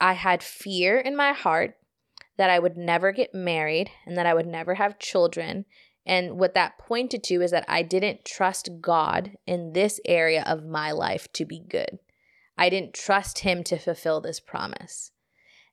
[0.00, 1.76] I had fear in my heart
[2.36, 5.64] that I would never get married and that I would never have children.
[6.04, 10.66] And what that pointed to is that I didn't trust God in this area of
[10.66, 12.00] my life to be good.
[12.56, 15.12] I didn't trust Him to fulfill this promise.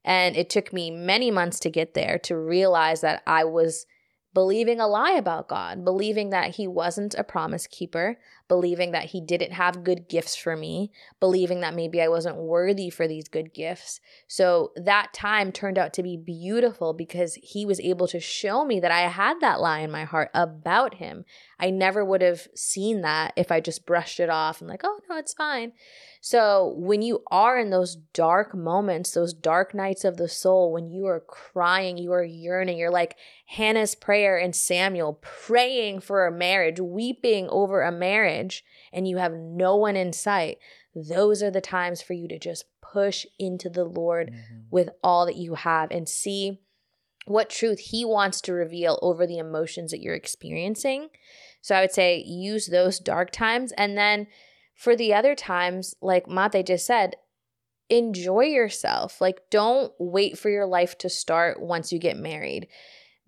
[0.04, 3.88] And it took me many months to get there to realize that I was
[4.36, 9.22] believing a lie about God, believing that He wasn't a promise keeper, believing that he
[9.22, 13.54] didn't have good gifts for me, believing that maybe I wasn't worthy for these good
[13.54, 14.00] gifts.
[14.28, 18.80] So that time turned out to be beautiful because he was able to show me
[18.80, 21.26] that I had that lie in my heart about him.
[21.60, 25.00] I never would have seen that if I just brushed it off and like, oh
[25.10, 25.74] no, it's fine.
[26.26, 30.90] So, when you are in those dark moments, those dark nights of the soul, when
[30.90, 36.32] you are crying, you are yearning, you're like Hannah's prayer and Samuel praying for a
[36.32, 40.58] marriage, weeping over a marriage, and you have no one in sight,
[40.96, 44.62] those are the times for you to just push into the Lord mm-hmm.
[44.72, 46.60] with all that you have and see
[47.28, 51.10] what truth He wants to reveal over the emotions that you're experiencing.
[51.62, 54.26] So, I would say use those dark times and then
[54.76, 57.16] for the other times, like Mate just said,
[57.90, 59.22] enjoy yourself.
[59.22, 62.68] Like, don't wait for your life to start once you get married.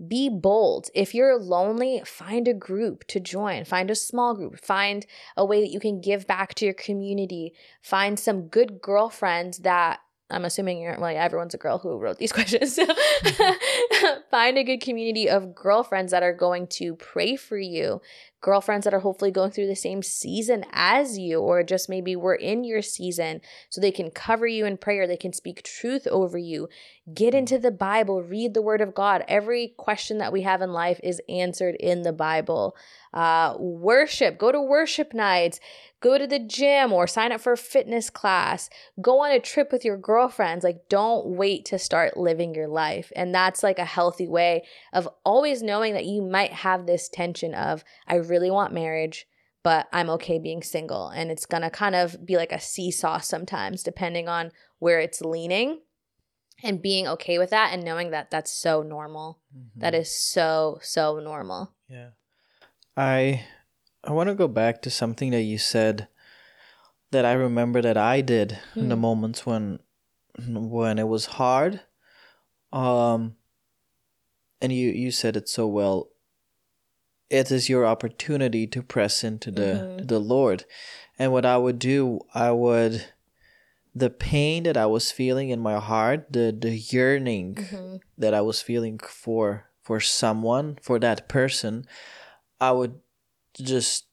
[0.05, 0.89] Be bold.
[0.93, 3.65] If you're lonely, find a group to join.
[3.65, 4.59] Find a small group.
[4.63, 5.05] Find
[5.35, 7.53] a way that you can give back to your community.
[7.81, 12.17] Find some good girlfriends that I'm assuming you're well, yeah, everyone's a girl who wrote
[12.17, 12.75] these questions.
[12.75, 12.85] So
[14.31, 18.01] find a good community of girlfriends that are going to pray for you,
[18.41, 22.35] girlfriends that are hopefully going through the same season as you, or just maybe we're
[22.35, 26.37] in your season so they can cover you in prayer, they can speak truth over
[26.37, 26.67] you.
[27.13, 29.23] Get into the Bible, read the Word of God.
[29.29, 32.75] Every question that we have in life is answered in the Bible.
[33.13, 35.61] Uh, worship, go to worship nights
[35.99, 38.69] go to the gym or sign up for a fitness class,
[39.01, 40.63] go on a trip with your girlfriends.
[40.63, 43.11] Like, don't wait to start living your life.
[43.15, 47.53] And that's like a healthy way of always knowing that you might have this tension
[47.53, 49.27] of, I really want marriage,
[49.63, 51.09] but I'm okay being single.
[51.09, 55.81] And it's gonna kind of be like a seesaw sometimes, depending on where it's leaning.
[56.63, 59.37] And being okay with that and knowing that that's so normal.
[59.55, 59.79] Mm-hmm.
[59.79, 61.75] That is so, so normal.
[61.87, 62.09] Yeah.
[62.95, 63.45] I
[64.07, 66.07] I want to go back to something that you said
[67.11, 68.83] that I remember that I did mm.
[68.83, 69.01] in the hmm.
[69.01, 69.79] moments when
[70.47, 71.81] when it was hard.
[72.71, 73.35] Um
[74.61, 76.09] and you you said it so well.
[77.29, 80.05] It is your opportunity to press into the mm-hmm.
[80.05, 80.63] the Lord.
[81.19, 83.05] And what I would do, I would
[83.93, 87.95] the pain that I was feeling in my heart, the the yearning mm-hmm.
[88.17, 91.85] that I was feeling for for someone, for that person,
[92.59, 92.99] I would
[93.57, 94.05] just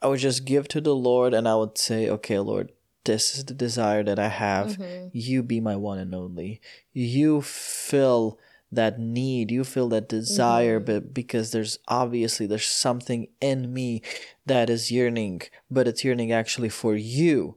[0.00, 2.72] I would just give to the Lord and I would say, okay, Lord,
[3.04, 4.78] this is the desire that I have.
[4.78, 5.08] Mm-hmm.
[5.12, 6.60] You be my one and only.
[6.92, 8.38] You fill
[8.70, 10.92] that need, you feel that desire, mm-hmm.
[10.92, 14.02] but because there's obviously there's something in me
[14.46, 17.56] that is yearning, but it's yearning actually for you.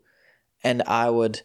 [0.63, 1.41] And I would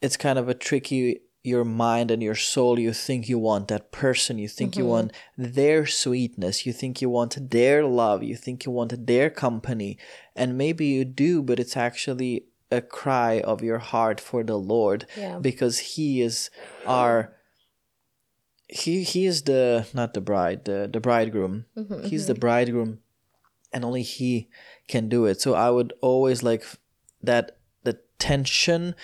[0.00, 3.90] it's kind of a tricky your mind and your soul you think you want that
[3.90, 4.80] person you think mm-hmm.
[4.80, 9.30] you want their sweetness you think you want their love you think you want their
[9.30, 9.96] company
[10.36, 15.06] and maybe you do but it's actually a cry of your heart for the lord
[15.16, 15.38] yeah.
[15.38, 16.50] because he is
[16.86, 17.34] our
[18.68, 22.34] he he is the not the bride the the bridegroom mm-hmm, he's mm-hmm.
[22.34, 22.98] the bridegroom
[23.72, 24.48] and only he
[24.88, 26.64] can do it so i would always like
[27.22, 28.94] that the tension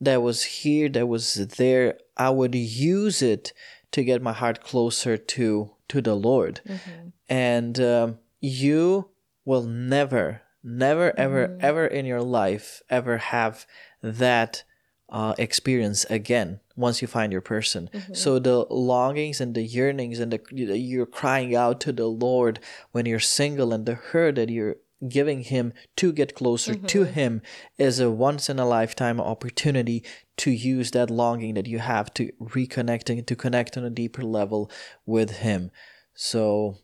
[0.00, 3.52] that was here, that was there, I would use it
[3.92, 6.60] to get my heart closer to to the Lord.
[6.66, 7.08] Mm-hmm.
[7.28, 9.10] And um, you
[9.44, 11.58] will never, never, ever, mm-hmm.
[11.60, 13.66] ever in your life ever have
[14.02, 14.64] that
[15.08, 17.88] uh, experience again once you find your person.
[17.92, 18.14] Mm-hmm.
[18.14, 22.58] So the longings and the yearnings and the you're crying out to the Lord
[22.92, 24.76] when you're single and the hurt that you're
[25.08, 26.86] giving him to get closer mm-hmm.
[26.86, 27.42] to him
[27.78, 30.02] is a once in a lifetime opportunity
[30.38, 34.70] to use that longing that you have to reconnecting to connect on a deeper level
[35.04, 35.70] with him.
[36.14, 36.76] So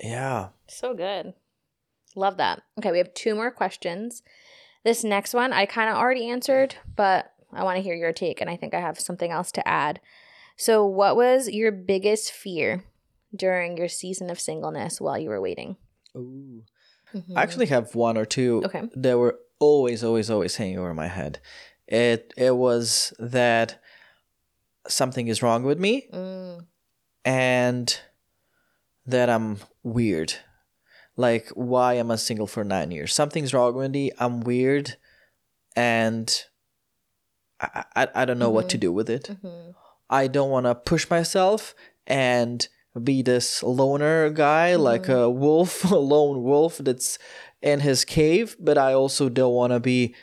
[0.00, 0.48] yeah.
[0.68, 1.34] So good.
[2.14, 2.62] Love that.
[2.78, 4.22] Okay we have two more questions.
[4.84, 8.40] This next one i kind of already answered but i want to hear your take
[8.40, 10.00] and i think i have something else to add.
[10.56, 12.84] So what was your biggest fear
[13.34, 15.76] during your season of singleness while you were waiting?
[16.16, 16.62] Ooh.
[17.14, 17.38] Mm-hmm.
[17.38, 18.88] I actually have one or two okay.
[18.94, 21.40] that were always, always, always hanging over my head.
[21.86, 23.80] It it was that
[24.86, 26.66] something is wrong with me, mm.
[27.24, 28.00] and
[29.06, 30.34] that I'm weird.
[31.16, 33.14] Like, why am I single for nine years?
[33.14, 34.12] Something's wrong with me.
[34.18, 34.96] I'm weird,
[35.74, 36.44] and
[37.60, 38.54] I I, I don't know mm-hmm.
[38.54, 38.80] what to mm-hmm.
[38.82, 39.30] do with it.
[39.42, 39.70] Mm-hmm.
[40.10, 41.74] I don't want to push myself,
[42.06, 42.68] and
[43.00, 44.82] be this loner guy, mm-hmm.
[44.82, 47.18] like a wolf, a lone wolf that's
[47.60, 50.14] in his cave, but I also don't want to be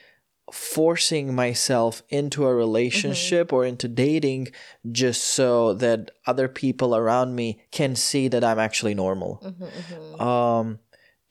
[0.52, 3.56] forcing myself into a relationship mm-hmm.
[3.56, 4.50] or into dating
[4.92, 9.42] just so that other people around me can see that I'm actually normal.
[9.44, 10.22] Mm-hmm, mm-hmm.
[10.22, 10.80] um,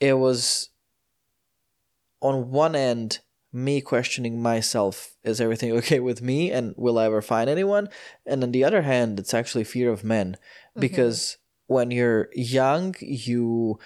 [0.00, 0.70] it was
[2.20, 3.20] on one end,
[3.52, 7.88] me questioning myself, is everything okay with me and will I ever find anyone?
[8.26, 10.36] And on the other hand, it's actually fear of men
[10.76, 11.43] because mm-hmm.
[11.66, 13.78] When you're young, you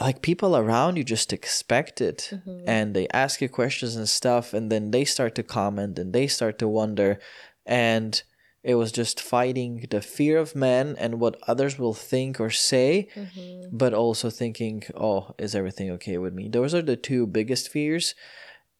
[0.00, 2.64] like people around you just expect it mm-hmm.
[2.66, 6.26] and they ask you questions and stuff and then they start to comment and they
[6.26, 7.18] start to wonder
[7.66, 8.22] and
[8.62, 13.08] it was just fighting the fear of men and what others will think or say
[13.14, 13.76] mm-hmm.
[13.76, 18.14] but also thinking oh is everything okay with me those are the two biggest fears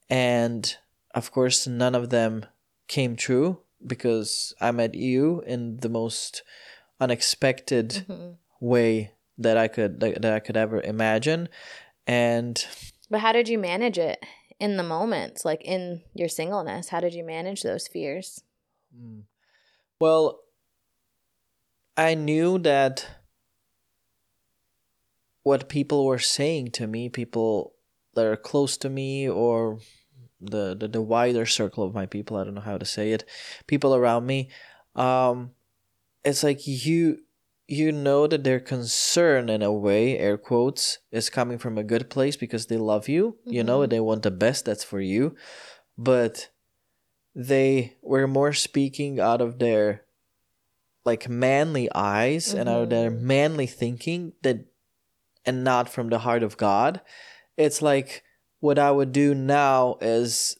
[0.09, 0.77] and
[1.15, 2.47] of course none of them
[2.89, 6.43] came true because i met you in the most
[7.01, 8.33] unexpected mm-hmm.
[8.61, 11.49] way that I could that, that I could ever imagine.
[12.07, 12.65] And
[13.09, 14.25] but how did you manage it
[14.59, 16.91] in the moments, like in your singleness?
[16.91, 18.43] How did you manage those fears?
[18.95, 19.21] Hmm.
[20.01, 20.41] Well,
[21.97, 23.07] I knew that
[25.43, 27.75] what people were saying to me, people
[28.15, 29.79] that are close to me or
[30.41, 33.25] the, the, the wider circle of my people, I don't know how to say it,
[33.67, 34.51] people around me,
[34.95, 35.53] um,
[36.25, 37.18] it's like you
[37.71, 42.11] you know that their concern in a way air quotes is coming from a good
[42.11, 43.53] place because they love you mm-hmm.
[43.53, 43.91] you know mm-hmm.
[43.91, 45.35] they want the best that's for you
[45.97, 46.49] but
[47.35, 50.03] they were more speaking out of their
[51.05, 52.59] like manly eyes mm-hmm.
[52.59, 53.27] and out of their mm-hmm.
[53.27, 54.66] manly thinking that
[55.47, 57.01] and not from the heart of god
[57.57, 58.25] it's like
[58.59, 60.59] what i would do now is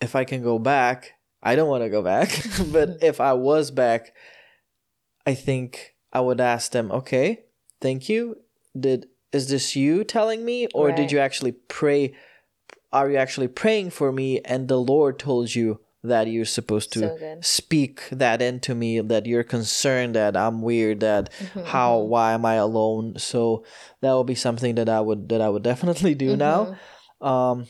[0.00, 2.40] if i can go back i don't want to go back
[2.70, 4.14] but if i was back
[5.26, 7.44] i think I would ask them, okay,
[7.80, 8.36] thank you.
[8.78, 10.96] Did is this you telling me, or right.
[10.96, 12.14] did you actually pray?
[12.92, 17.00] Are you actually praying for me, and the Lord told you that you're supposed to
[17.00, 22.10] so speak that into me, that you're concerned that I'm weird, that mm-hmm, how mm-hmm.
[22.10, 23.18] why am I alone?
[23.18, 23.64] So
[24.00, 26.38] that would be something that I would that I would definitely do mm-hmm.
[26.38, 26.76] now.
[27.20, 27.66] Um,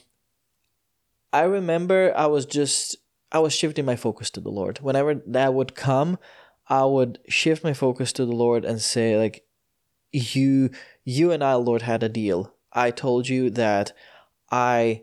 [1.32, 2.96] I remember I was just
[3.32, 4.78] I was shifting my focus to the Lord.
[4.80, 6.18] Whenever that would come,
[6.68, 9.44] I would shift my focus to the Lord and say, like,
[10.12, 10.70] you,
[11.04, 12.54] you and I, Lord, had a deal.
[12.72, 13.92] I told you that
[14.50, 15.02] I,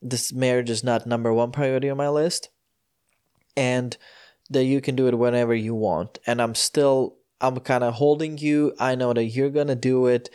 [0.00, 2.48] this marriage is not number one priority on my list,
[3.56, 3.96] and
[4.50, 6.18] that you can do it whenever you want.
[6.26, 8.74] And I'm still, I'm kind of holding you.
[8.78, 10.30] I know that you're gonna do it,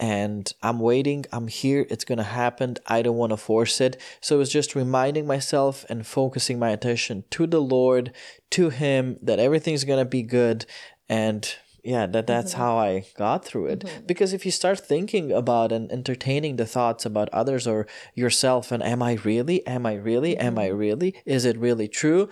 [0.00, 1.26] and I'm waiting.
[1.30, 1.86] I'm here.
[1.90, 2.78] It's to happen.
[2.86, 4.00] I don't want to force it.
[4.22, 8.12] So it was just reminding myself and focusing my attention to the Lord,
[8.52, 10.64] to Him, that everything's to be good.
[11.10, 12.62] And yeah, that that's mm-hmm.
[12.62, 13.80] how I got through it.
[13.80, 14.06] Mm-hmm.
[14.06, 18.82] Because if you start thinking about and entertaining the thoughts about others or yourself, and
[18.82, 19.66] am I really?
[19.66, 20.32] Am I really?
[20.32, 20.46] Mm-hmm.
[20.46, 20.78] Am I mm-hmm.
[20.78, 21.14] really?
[21.26, 22.30] Is it really true?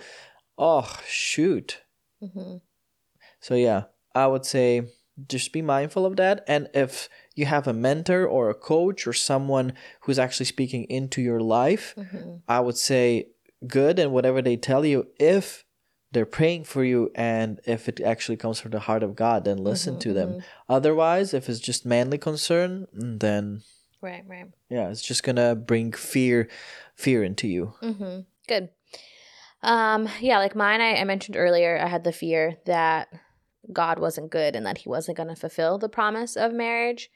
[0.57, 1.81] Oh, shoot.
[2.23, 2.57] Mm-hmm.
[3.39, 3.83] So yeah,
[4.15, 4.87] I would say
[5.27, 6.43] just be mindful of that.
[6.47, 7.09] And if
[7.39, 11.95] you have a mentor or a coach or someone who's actually speaking into your life,
[11.97, 12.35] mm-hmm.
[12.47, 13.29] I would say
[13.65, 15.65] good and whatever they tell you, if
[16.11, 19.57] they're praying for you and if it actually comes from the heart of God, then
[19.57, 20.29] listen mm-hmm, to them.
[20.29, 20.39] Mm-hmm.
[20.67, 23.61] Otherwise, if it's just manly concern, mm, then
[24.01, 26.49] right, right, yeah, it's just gonna bring fear,
[26.95, 27.73] fear into you.
[27.81, 28.21] Mm-hmm.
[28.47, 28.69] Good.
[29.61, 33.09] Um, yeah, like mine, I, I mentioned earlier, I had the fear that
[33.71, 37.09] God wasn't good and that He wasn't gonna fulfill the promise of marriage.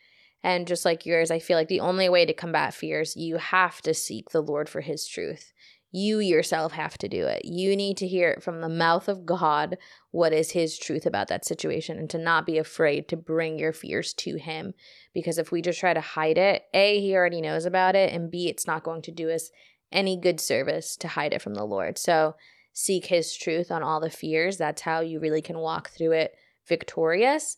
[0.43, 3.81] And just like yours, I feel like the only way to combat fears, you have
[3.83, 5.53] to seek the Lord for his truth.
[5.95, 7.45] You yourself have to do it.
[7.45, 9.77] You need to hear it from the mouth of God
[10.09, 13.71] what is his truth about that situation and to not be afraid to bring your
[13.71, 14.73] fears to him.
[15.13, 18.31] Because if we just try to hide it, A, he already knows about it, and
[18.31, 19.51] B, it's not going to do us
[19.91, 21.99] any good service to hide it from the Lord.
[21.99, 22.35] So
[22.73, 24.57] seek his truth on all the fears.
[24.57, 26.33] That's how you really can walk through it
[26.67, 27.55] victorious.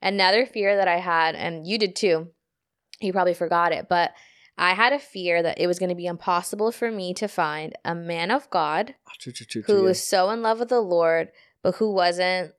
[0.00, 2.28] Another fear that I had, and you did too,
[3.00, 4.12] you probably forgot it, but
[4.58, 7.74] I had a fear that it was going to be impossible for me to find
[7.84, 8.94] a man of God
[9.66, 11.28] who was so in love with the Lord,
[11.62, 12.52] but who wasn't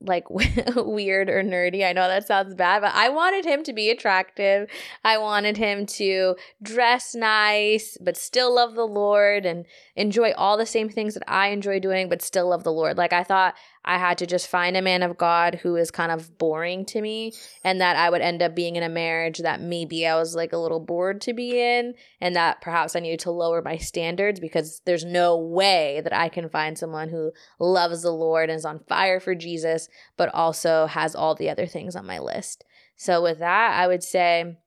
[0.00, 1.84] like weird or nerdy.
[1.84, 4.68] I know that sounds bad, but I wanted him to be attractive.
[5.02, 9.66] I wanted him to dress nice, but still love the Lord and
[9.96, 12.96] enjoy all the same things that I enjoy doing, but still love the Lord.
[12.96, 13.54] Like I thought
[13.88, 17.00] I had to just find a man of God who is kind of boring to
[17.00, 17.32] me
[17.64, 20.52] and that I would end up being in a marriage that maybe I was like
[20.52, 24.40] a little bored to be in and that perhaps I needed to lower my standards
[24.40, 28.66] because there's no way that I can find someone who loves the Lord and is
[28.66, 32.64] on fire for Jesus, but also has all the other things on my list.
[32.94, 34.58] So with that, I would say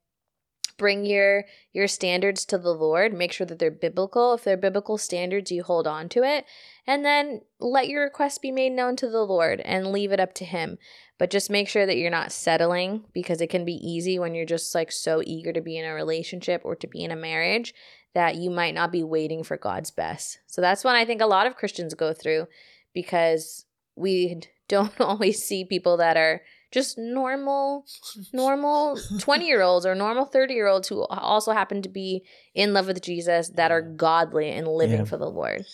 [0.82, 4.34] bring your your standards to the Lord, make sure that they're biblical.
[4.34, 6.44] If they're biblical standards, you hold on to it,
[6.88, 10.34] and then let your request be made known to the Lord and leave it up
[10.34, 10.80] to him.
[11.20, 14.44] But just make sure that you're not settling because it can be easy when you're
[14.44, 17.76] just like so eager to be in a relationship or to be in a marriage
[18.16, 20.40] that you might not be waiting for God's best.
[20.48, 22.48] So that's what I think a lot of Christians go through
[22.92, 23.66] because
[23.96, 26.42] we don't always see people that are
[26.72, 27.86] just normal
[28.34, 32.74] normal 20 year olds or normal 30 year olds who also happen to be in
[32.74, 35.04] love with jesus that are godly and living Yeah.
[35.06, 35.66] for the lord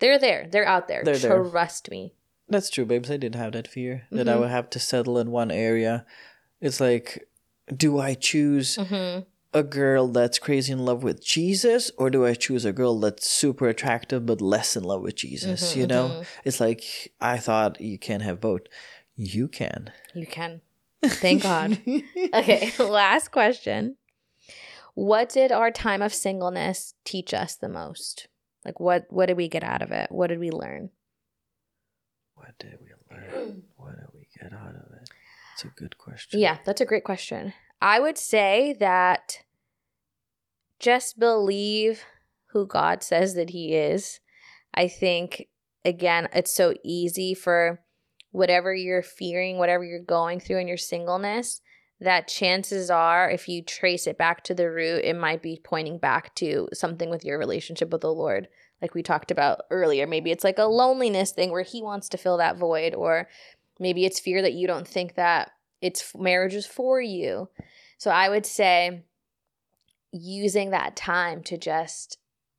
[0.00, 1.44] they're there they're out there They're there.
[1.50, 2.14] trust me
[2.48, 3.10] That's true, babes.
[3.10, 4.40] I did have that fear that I Mhm.
[4.40, 6.04] would have to settle in one area.
[6.60, 7.26] It's like,
[7.74, 9.20] do I choose hmm
[9.54, 13.28] a girl that's crazy in love with Jesus, or do I choose a girl that's
[13.30, 15.72] super attractive but less in love with Jesus?
[15.72, 16.24] Mhm, you know, mhm.
[16.44, 16.82] it's like
[17.20, 18.62] I thought you can't have both.
[19.16, 19.90] You can.
[20.14, 20.60] you can
[21.04, 21.78] thank god
[22.34, 23.96] okay last question
[24.94, 28.28] what did our time of singleness teach us the most
[28.64, 30.90] like what what did we get out of it what did we learn
[32.34, 33.62] What did we learn?
[33.76, 35.08] What did we get out of it?
[35.54, 36.40] It's a good question.
[36.40, 37.52] Yeah, that's a great question.
[37.80, 39.40] I would say that
[40.78, 42.04] just believe
[42.52, 44.20] who God says that He is.
[44.74, 45.48] I think,
[45.84, 47.80] again, it's so easy for
[48.32, 51.60] whatever you're fearing, whatever you're going through in your singleness,
[52.00, 55.98] that chances are, if you trace it back to the root, it might be pointing
[55.98, 58.48] back to something with your relationship with the Lord.
[58.80, 60.06] Like we talked about earlier.
[60.08, 63.28] Maybe it's like a loneliness thing where He wants to fill that void, or
[63.78, 67.48] maybe it's fear that you don't think that it's marriage is for you.
[67.98, 69.04] So I would say
[70.10, 72.18] using that time to just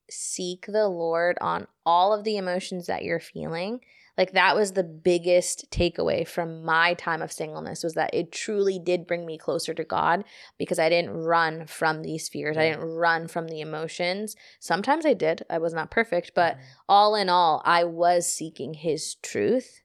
[0.10, 3.82] seek the Lord on all of the emotions that you're feeling.
[4.18, 8.78] Like that was the biggest takeaway from my time of singleness was that it truly
[8.78, 10.24] did bring me closer to God
[10.60, 12.56] because I didn't run from these fears.
[12.56, 14.36] I didn't run from the emotions.
[14.60, 15.44] Sometimes I did.
[15.50, 16.64] I was not perfect, but mm-hmm.
[16.88, 19.82] all in all, I was seeking his truth.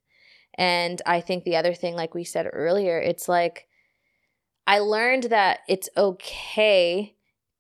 [0.59, 3.67] And I think the other thing, like we said earlier, it's like
[4.67, 7.15] I learned that it's okay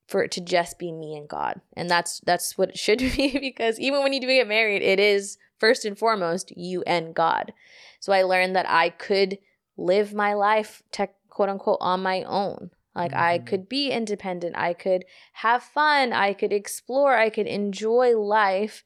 [0.08, 1.60] for it to just be me and God.
[1.74, 5.00] And that's that's what it should be because even when you do get married, it
[5.00, 7.52] is first and foremost you and God.
[8.00, 9.38] So I learned that I could
[9.76, 12.70] live my life tech quote unquote on my own.
[12.94, 13.46] Like I Mhm.
[13.46, 15.04] could be independent, I could
[15.34, 18.82] have fun, I could explore, I could enjoy life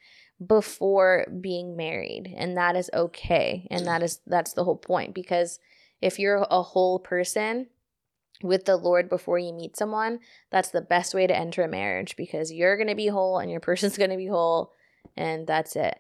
[0.47, 2.35] before being married.
[2.37, 3.67] And that is okay.
[3.71, 5.15] And that is that's the whole point.
[5.15, 5.61] Because
[6.01, 7.69] if you're a whole person
[8.43, 10.19] with the lord before you meet someone
[10.51, 12.17] that's the best way to enter a marriage.
[12.17, 14.73] Because you're going to be whole and your person's going to be whole
[15.17, 15.99] and that's it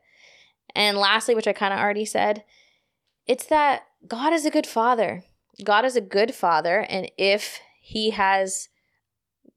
[0.74, 2.44] and lastly which i kind of already said
[3.26, 5.24] it's that god is a good father
[5.64, 8.68] god is a good father and if he has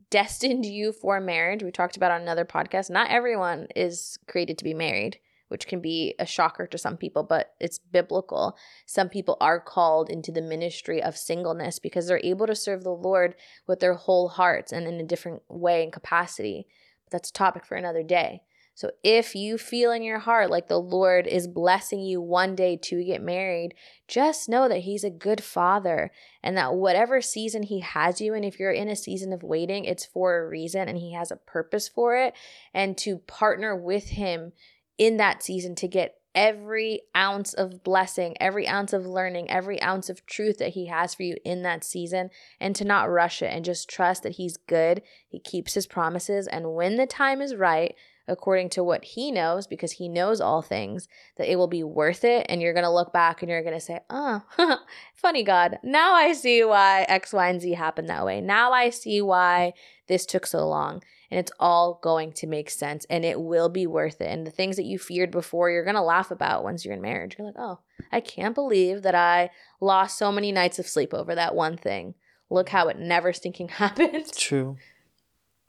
[0.10, 1.64] destined you for marriage.
[1.64, 2.90] We talked about on another podcast.
[2.90, 7.24] Not everyone is created to be married, which can be a shocker to some people,
[7.24, 8.58] but it's biblical.
[8.86, 12.92] Some people are called into the ministry of singleness because they're able to serve the
[12.92, 13.36] Lord
[13.68, 16.66] with their whole hearts and in a different way and capacity.
[17.04, 18.42] But that's a topic for another day.
[18.76, 22.76] So if you feel in your heart like the Lord is blessing you one day
[22.84, 23.74] to get married,
[24.06, 26.12] just know that He's a good father
[26.44, 29.86] and that whatever season He has you in, if you're in a season of waiting,
[29.86, 32.34] it's for a reason and He has a purpose for it.
[32.74, 34.52] And to partner with Him
[34.98, 40.10] in that season to get every ounce of blessing, every ounce of learning, every ounce
[40.10, 43.54] of truth that He has for you in that season, and to not rush it
[43.54, 45.02] and just trust that He's good.
[45.26, 46.46] He keeps His promises.
[46.46, 47.96] And when the time is right,
[48.28, 51.08] according to what he knows, because he knows all things,
[51.38, 52.46] that it will be worth it.
[52.50, 54.42] And you're going to look back and you're going to say, oh,
[55.16, 58.42] funny God, now I see why X, Y, and Z happened that way.
[58.42, 59.74] Now I see why
[60.08, 61.04] this took so long.
[61.32, 64.30] And it's all going to make sense and it will be worth it.
[64.30, 67.02] And the things that you feared before, you're going to laugh about once you're in
[67.02, 67.36] marriage.
[67.38, 67.80] You're like, oh,
[68.12, 69.50] I can't believe that I
[69.82, 72.14] lost so many nights of sleep over that one thing.
[72.50, 74.32] Look how it never stinking happened.
[74.38, 74.78] True.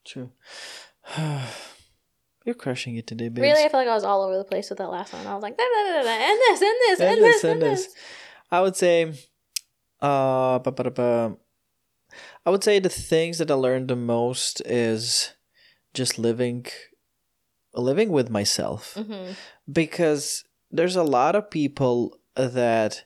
[0.05, 0.31] True.
[2.47, 3.43] You're crushing it today, babes.
[3.43, 5.27] Really, I feel like I was all over the place with that last one.
[5.27, 7.53] I was like, da, da, da, da, and this, and this, and, And this, and
[7.53, 7.89] and this.
[8.53, 9.13] I would say,
[10.01, 11.37] uh, ba, ba, ba.
[12.47, 15.33] I would say the things that I learned the most is
[15.93, 16.67] just living,
[17.75, 19.33] living with myself, hmm
[19.71, 23.05] because there's a lot of people that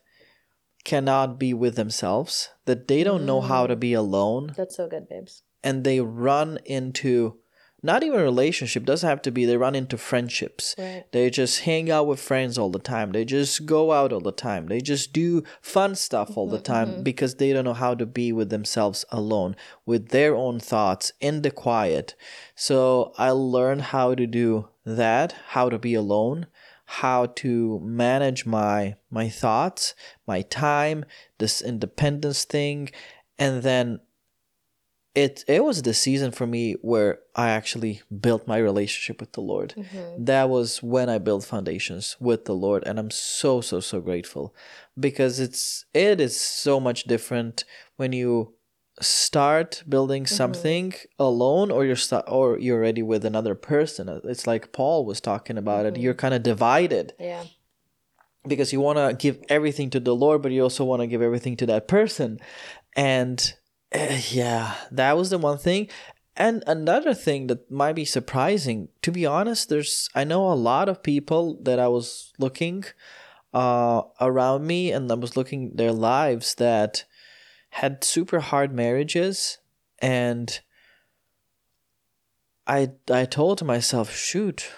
[0.84, 3.80] cannot be with themselves, that they don't know how to Mm.
[3.80, 5.42] be alone, That's so good, babes.
[5.64, 7.39] and they run into
[7.82, 10.74] not even a relationship doesn't have to be they run into friendships.
[10.78, 11.04] Right.
[11.12, 13.12] they just hang out with friends all the time.
[13.12, 14.66] They just go out all the time.
[14.66, 17.02] They just do fun stuff all the mm-hmm, time mm-hmm.
[17.02, 19.56] because they don't know how to be with themselves alone
[19.86, 22.14] with their own thoughts in the quiet.
[22.54, 26.46] So i learned how to do that how to be alone
[26.84, 29.94] how to manage my my thoughts
[30.26, 31.04] my time
[31.38, 32.90] this independence thing
[33.38, 34.00] and then
[35.14, 39.40] it it was the season for me where I actually built my relationship with the
[39.40, 39.74] Lord.
[39.76, 40.24] Mm-hmm.
[40.24, 44.54] That was when I built foundations with the Lord and I'm so so so grateful
[44.98, 47.64] because it's it is so much different
[47.96, 48.54] when you
[49.00, 50.34] start building mm-hmm.
[50.34, 54.08] something alone or you're sta- or you're already with another person.
[54.08, 55.96] Uh, it's like Paul was talking about it.
[55.96, 56.20] You're mm-hmm.
[56.20, 57.44] kind of divided Yeah.
[58.46, 61.22] because you want to give everything to the Lord, but you also want to give
[61.22, 62.38] everything to that person.
[62.94, 63.54] And
[63.94, 65.88] uh, yeah, that was the one thing.
[66.36, 70.88] And another thing that might be surprising, to be honest, there's I know a lot
[70.88, 72.84] of people that I was looking
[73.52, 77.04] uh around me and I was looking their lives that
[77.70, 79.58] had super hard marriages
[79.98, 80.60] and
[82.66, 84.70] I I told myself, shoot,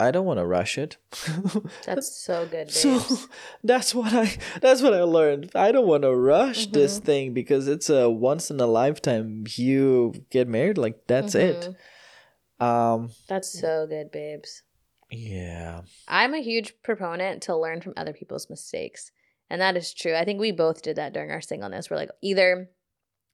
[0.00, 0.96] I don't want to rush it.
[1.86, 2.76] That's so good, babes.
[2.80, 3.00] So
[3.64, 5.50] that's what I that's what I learned.
[5.54, 6.72] I don't want to rush Mm-hmm.
[6.72, 9.44] this thing because it's a once in a lifetime.
[9.56, 11.68] You get married, like that's it.
[12.60, 12.64] Mm-hmm.
[12.64, 14.62] Um, That's so good, babes.
[15.10, 19.12] yeah, I'm a huge proponent to learn from other people's mistakes.
[19.50, 20.14] And that is true.
[20.14, 21.88] I think we both did that during our singleness.
[21.88, 22.68] We're like, either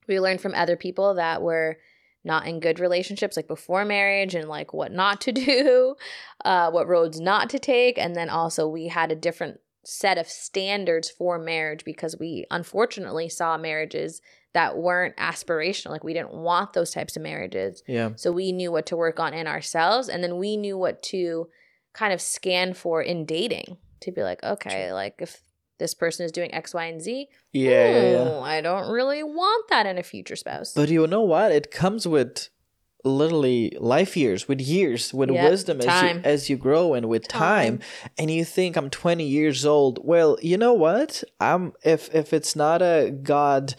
[0.07, 1.77] we learned from other people that were
[2.25, 5.95] not in good relationships, like before marriage, and like what not to do,
[6.43, 7.97] uh, what roads not to take.
[7.97, 13.29] And then also, we had a different set of standards for marriage because we unfortunately
[13.29, 14.21] saw marriages
[14.53, 15.91] that weren't aspirational.
[15.91, 17.83] Like, we didn't want those types of marriages.
[17.87, 21.03] yeah, So we knew what to work on in ourselves, and then we knew what
[21.03, 21.49] to
[21.93, 25.41] kind of scan for in dating to be like, okay, like if
[25.77, 29.85] this person is doing X, Y, and Z, yeah, hmm, I don't really want that
[29.85, 30.73] in a future spouse.
[30.73, 31.51] But you know what?
[31.51, 32.49] It comes with
[33.03, 37.27] literally life years, with years, with Yep, wisdom as you, as you grow and with
[37.27, 37.79] time.
[38.17, 39.99] And you think I'm 20 years old.
[40.03, 41.23] Well, you know what?
[41.39, 43.75] I'm if if it's not a God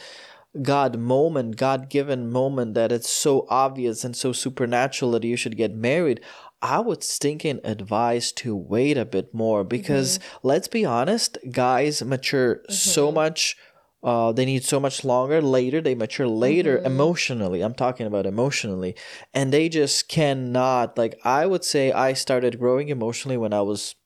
[0.62, 5.56] God moment, God given moment that it's so obvious and so supernatural that you should
[5.56, 6.20] get married,
[6.62, 10.48] I would stinking advise to wait a bit more because mm-hmm.
[10.48, 13.14] let's be honest, guys mature so mm-hmm.
[13.14, 13.56] much.
[14.02, 15.80] Uh, they need so much longer later.
[15.80, 16.86] They mature later mm-hmm.
[16.86, 17.60] emotionally.
[17.60, 18.94] I'm talking about emotionally,
[19.34, 20.96] and they just cannot.
[20.96, 23.96] Like I would say, I started growing emotionally when I was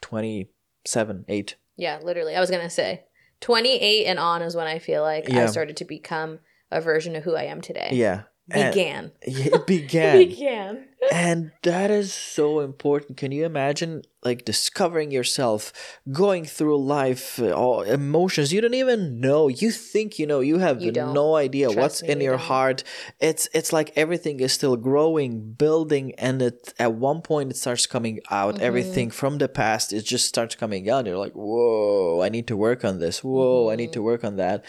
[0.00, 0.50] twenty
[0.86, 1.56] seven, eight.
[1.76, 2.34] yeah, literally.
[2.34, 3.04] I was going to say
[3.40, 6.40] 28 and on is when I feel like I started to become
[6.70, 7.90] a version of who I am today.
[7.92, 9.12] Yeah, Began.
[9.22, 10.18] it began.
[10.18, 10.84] Began.
[11.12, 13.16] And that is so important.
[13.18, 15.72] Can you imagine like discovering yourself,
[16.10, 19.46] going through life, uh, all emotions you don't even know.
[19.46, 22.36] You think you know, you have You no idea Trust what's me, in you your
[22.36, 22.46] don't.
[22.46, 22.84] heart.
[23.20, 27.86] It's it's like everything is still growing, building, and it at one point it starts
[27.86, 28.54] coming out.
[28.56, 28.64] Mm-hmm.
[28.64, 31.06] Everything from the past it just starts coming out.
[31.06, 33.22] You're like, whoa, I need to work on this.
[33.22, 33.92] Whoa, I need Mm-hmm.
[33.92, 34.64] to work on that.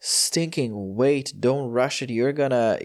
[0.00, 2.10] Stinking wait, don't rush it.
[2.10, 2.78] You're gonna.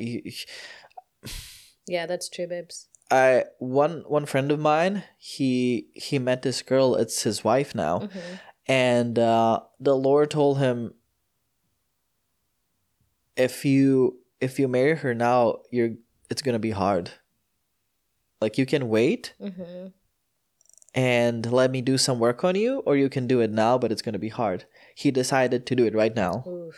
[1.88, 2.88] Yeah, that's true, babes.
[3.12, 6.96] I one one friend of mine, he he met this girl.
[6.96, 8.40] It's his wife now, Mhm.
[8.68, 10.94] and uh, the Lord told him,
[13.36, 15.92] if you if you marry her now, you're
[16.30, 17.12] it's gonna be hard.
[18.42, 19.94] Like you can wait Mhm.
[20.96, 23.92] and let me do some work on you, or you can do it now, but
[23.92, 24.66] it's gonna be hard.
[24.96, 26.76] He decided to do it right now, Oof.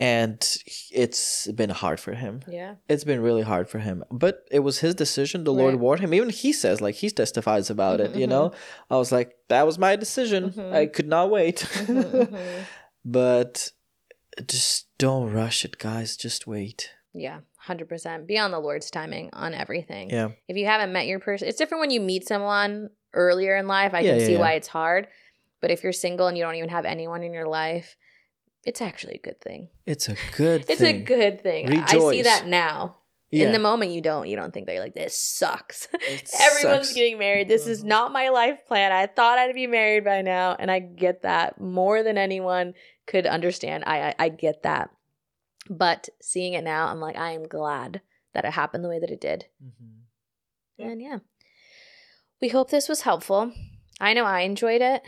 [0.00, 0.56] And
[0.90, 2.40] it's been hard for him.
[2.48, 2.74] Yeah.
[2.88, 6.12] it's been really hard for him but it was his decision the lord warned him
[6.12, 8.50] even he says like he testifies about it Mhm, you know
[8.90, 10.72] i was like that was my decision Mhm.
[10.72, 12.64] i could not wait Mhm, mhm.
[13.04, 13.70] but
[14.48, 17.38] just don't rush it guys just wait Yeah,
[17.68, 18.26] 100%.
[18.26, 20.10] Be on the Lord's timing on everything.
[20.10, 23.68] yeah If you haven't met your person, it's different when you meet someone earlier in
[23.68, 23.94] life.
[23.94, 24.40] I Yeah, can yeah, see yeah.
[24.40, 25.06] why it's hard.
[25.60, 27.96] But if you're single and you don't even have anyone in your life,
[28.66, 29.68] it's actually a good thing.
[29.86, 30.72] it's a good thing.
[30.72, 31.80] It's thing a good thing.
[31.82, 32.98] I see that now.
[33.30, 35.88] yeah In the moment you don't, you don't think that you're like, this sucks.
[36.40, 36.94] Everyone's sucks.
[36.94, 37.48] getting married.
[37.48, 38.92] This is not my life plan.
[38.92, 42.74] I thought I'd be married by now, and I get that more than anyone
[43.06, 43.84] could understand.
[43.86, 44.90] I I, I get that,
[45.68, 48.00] but seeing it now, I'm like, I am glad
[48.32, 49.46] that it happened the way that it did.
[49.62, 50.90] Mm-hmm.
[50.90, 51.18] And yeah,
[52.40, 53.52] we hope this was helpful.
[54.00, 55.02] I know I enjoyed it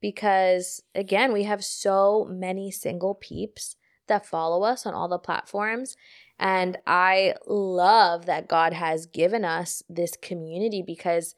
[0.00, 3.76] because, again, we have so many single peeps
[4.06, 5.96] that follow us on all the platforms.
[6.38, 11.34] And I love that God has given us this community because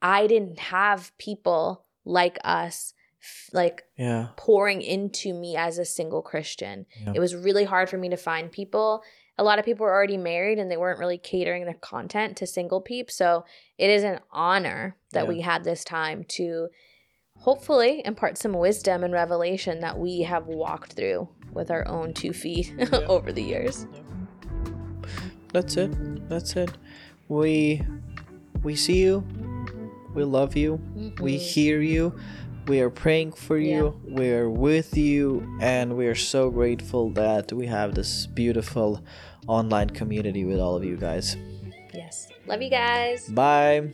[0.00, 2.94] I didn't have people like us
[3.52, 4.28] like Yeah.
[4.36, 6.86] pouring into me as a single Christian.
[7.04, 7.12] Yeah.
[7.14, 9.02] It was really hard for me to find people.
[9.38, 12.46] A lot of people were already married and they weren't really catering their content to
[12.46, 13.14] single peeps.
[13.16, 13.44] So
[13.78, 15.28] it is an honor that Yeah.
[15.30, 16.68] we had this time to
[17.48, 22.32] hopefully impart some wisdom and revelation that we have walked through with our own two
[22.32, 22.74] feet
[23.06, 23.86] over the years.
[25.52, 26.28] That's it.
[26.28, 26.72] That's it.
[27.28, 27.82] We
[28.62, 29.24] we see you.
[30.14, 30.80] We love you.
[31.20, 31.40] We Mhm.
[31.40, 32.14] hear you.
[32.66, 34.00] We are praying for you.
[34.08, 39.00] We are with you and we are so grateful that we have this beautiful
[39.46, 41.36] online community with all of you guys.
[41.92, 42.28] Yes.
[42.46, 43.28] Love you guys.
[43.28, 43.92] Bye.